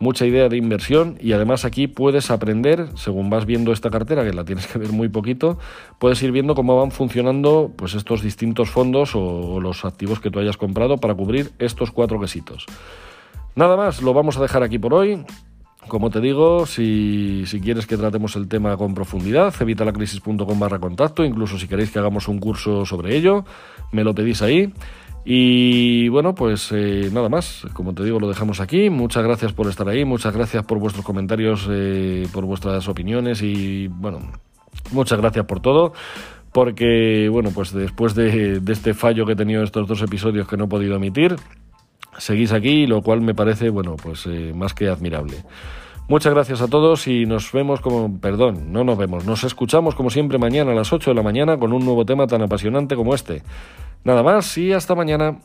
mucha 0.01 0.25
idea 0.25 0.49
de 0.49 0.57
inversión 0.57 1.17
y 1.21 1.31
además 1.33 1.63
aquí 1.63 1.87
puedes 1.87 2.31
aprender, 2.31 2.89
según 2.95 3.29
vas 3.29 3.45
viendo 3.45 3.71
esta 3.71 3.91
cartera, 3.91 4.25
que 4.25 4.33
la 4.33 4.43
tienes 4.43 4.67
que 4.67 4.79
ver 4.79 4.91
muy 4.91 5.09
poquito, 5.09 5.59
puedes 5.99 6.21
ir 6.23 6.31
viendo 6.31 6.55
cómo 6.55 6.77
van 6.77 6.91
funcionando 6.91 7.71
pues 7.75 7.93
estos 7.93 8.23
distintos 8.23 8.69
fondos 8.69 9.15
o, 9.15 9.59
los 9.61 9.85
activos 9.85 10.19
que 10.19 10.31
tú 10.31 10.39
hayas 10.39 10.57
comprado 10.57 10.97
para 10.97 11.13
cubrir 11.13 11.51
estos 11.59 11.91
cuatro 11.91 12.19
quesitos. 12.19 12.65
Nada 13.55 13.77
más, 13.77 14.01
lo 14.01 14.13
vamos 14.13 14.37
a 14.37 14.41
dejar 14.41 14.63
aquí 14.63 14.79
por 14.79 14.93
hoy. 14.93 15.23
Como 15.87 16.09
te 16.09 16.21
digo, 16.21 16.65
si, 16.65 17.43
si, 17.45 17.59
quieres 17.59 17.85
que 17.85 17.97
tratemos 17.97 18.35
el 18.35 18.47
tema 18.47 18.77
con 18.77 18.93
profundidad, 18.93 19.53
evitalacrisis.com 19.59 20.59
barra 20.59 20.79
contacto, 20.79 21.25
incluso 21.25 21.57
si 21.57 21.67
queréis 21.67 21.91
que 21.91 21.99
hagamos 21.99 22.27
un 22.27 22.39
curso 22.39 22.85
sobre 22.85 23.17
ello, 23.17 23.43
me 23.91 24.03
lo 24.03 24.13
pedís 24.13 24.41
ahí. 24.41 24.71
Y 25.23 26.09
bueno, 26.09 26.33
pues 26.33 26.71
eh, 26.71 27.09
nada 27.13 27.29
más, 27.29 27.67
como 27.73 27.93
te 27.93 28.03
digo, 28.03 28.19
lo 28.19 28.27
dejamos 28.27 28.59
aquí. 28.59 28.89
Muchas 28.89 29.23
gracias 29.23 29.53
por 29.53 29.67
estar 29.67 29.87
ahí, 29.87 30.03
muchas 30.03 30.35
gracias 30.35 30.65
por 30.65 30.79
vuestros 30.79 31.05
comentarios, 31.05 31.67
eh, 31.69 32.27
por 32.33 32.45
vuestras 32.45 32.87
opiniones 32.87 33.41
y 33.43 33.87
bueno, 33.87 34.19
muchas 34.91 35.19
gracias 35.19 35.45
por 35.45 35.59
todo. 35.59 35.93
Porque 36.51 37.29
bueno, 37.31 37.51
pues 37.53 37.71
después 37.71 38.15
de, 38.15 38.61
este 38.67 38.93
fallo 38.93 39.25
que 39.25 39.33
he 39.33 39.35
tenido 39.35 39.63
estos 39.63 39.87
dos 39.87 40.01
episodios 40.01 40.47
que 40.47 40.57
no 40.57 40.65
he 40.65 40.67
podido 40.67 40.95
emitir, 40.95 41.35
seguís 42.17 42.51
aquí, 42.51 42.87
lo 42.87 43.01
cual 43.01 43.21
me 43.21 43.33
parece, 43.35 43.69
bueno, 43.69 43.95
pues 43.95 44.25
eh, 44.27 44.53
más 44.55 44.73
que 44.73 44.87
admirable. 44.87 45.37
Muchas 46.07 46.33
gracias 46.33 46.61
a 46.61 46.67
todos 46.67 47.07
y 47.07 47.25
nos 47.25 47.51
vemos 47.51 47.79
como, 47.79 48.19
perdón, 48.19 48.73
no 48.73 48.83
nos 48.83 48.97
vemos, 48.97 49.25
nos 49.25 49.43
escuchamos 49.43 49.95
como 49.95 50.09
siempre 50.09 50.37
mañana 50.37 50.71
a 50.71 50.75
las 50.75 50.91
8 50.91 51.11
de 51.11 51.15
la 51.15 51.23
mañana 51.23 51.57
con 51.57 51.71
un 51.71 51.85
nuevo 51.85 52.05
tema 52.05 52.27
tan 52.27 52.41
apasionante 52.41 52.95
como 52.95 53.15
este. 53.15 53.43
Nada 54.03 54.21
más 54.23 54.57
y 54.57 54.73
hasta 54.73 54.93
mañana. 54.95 55.39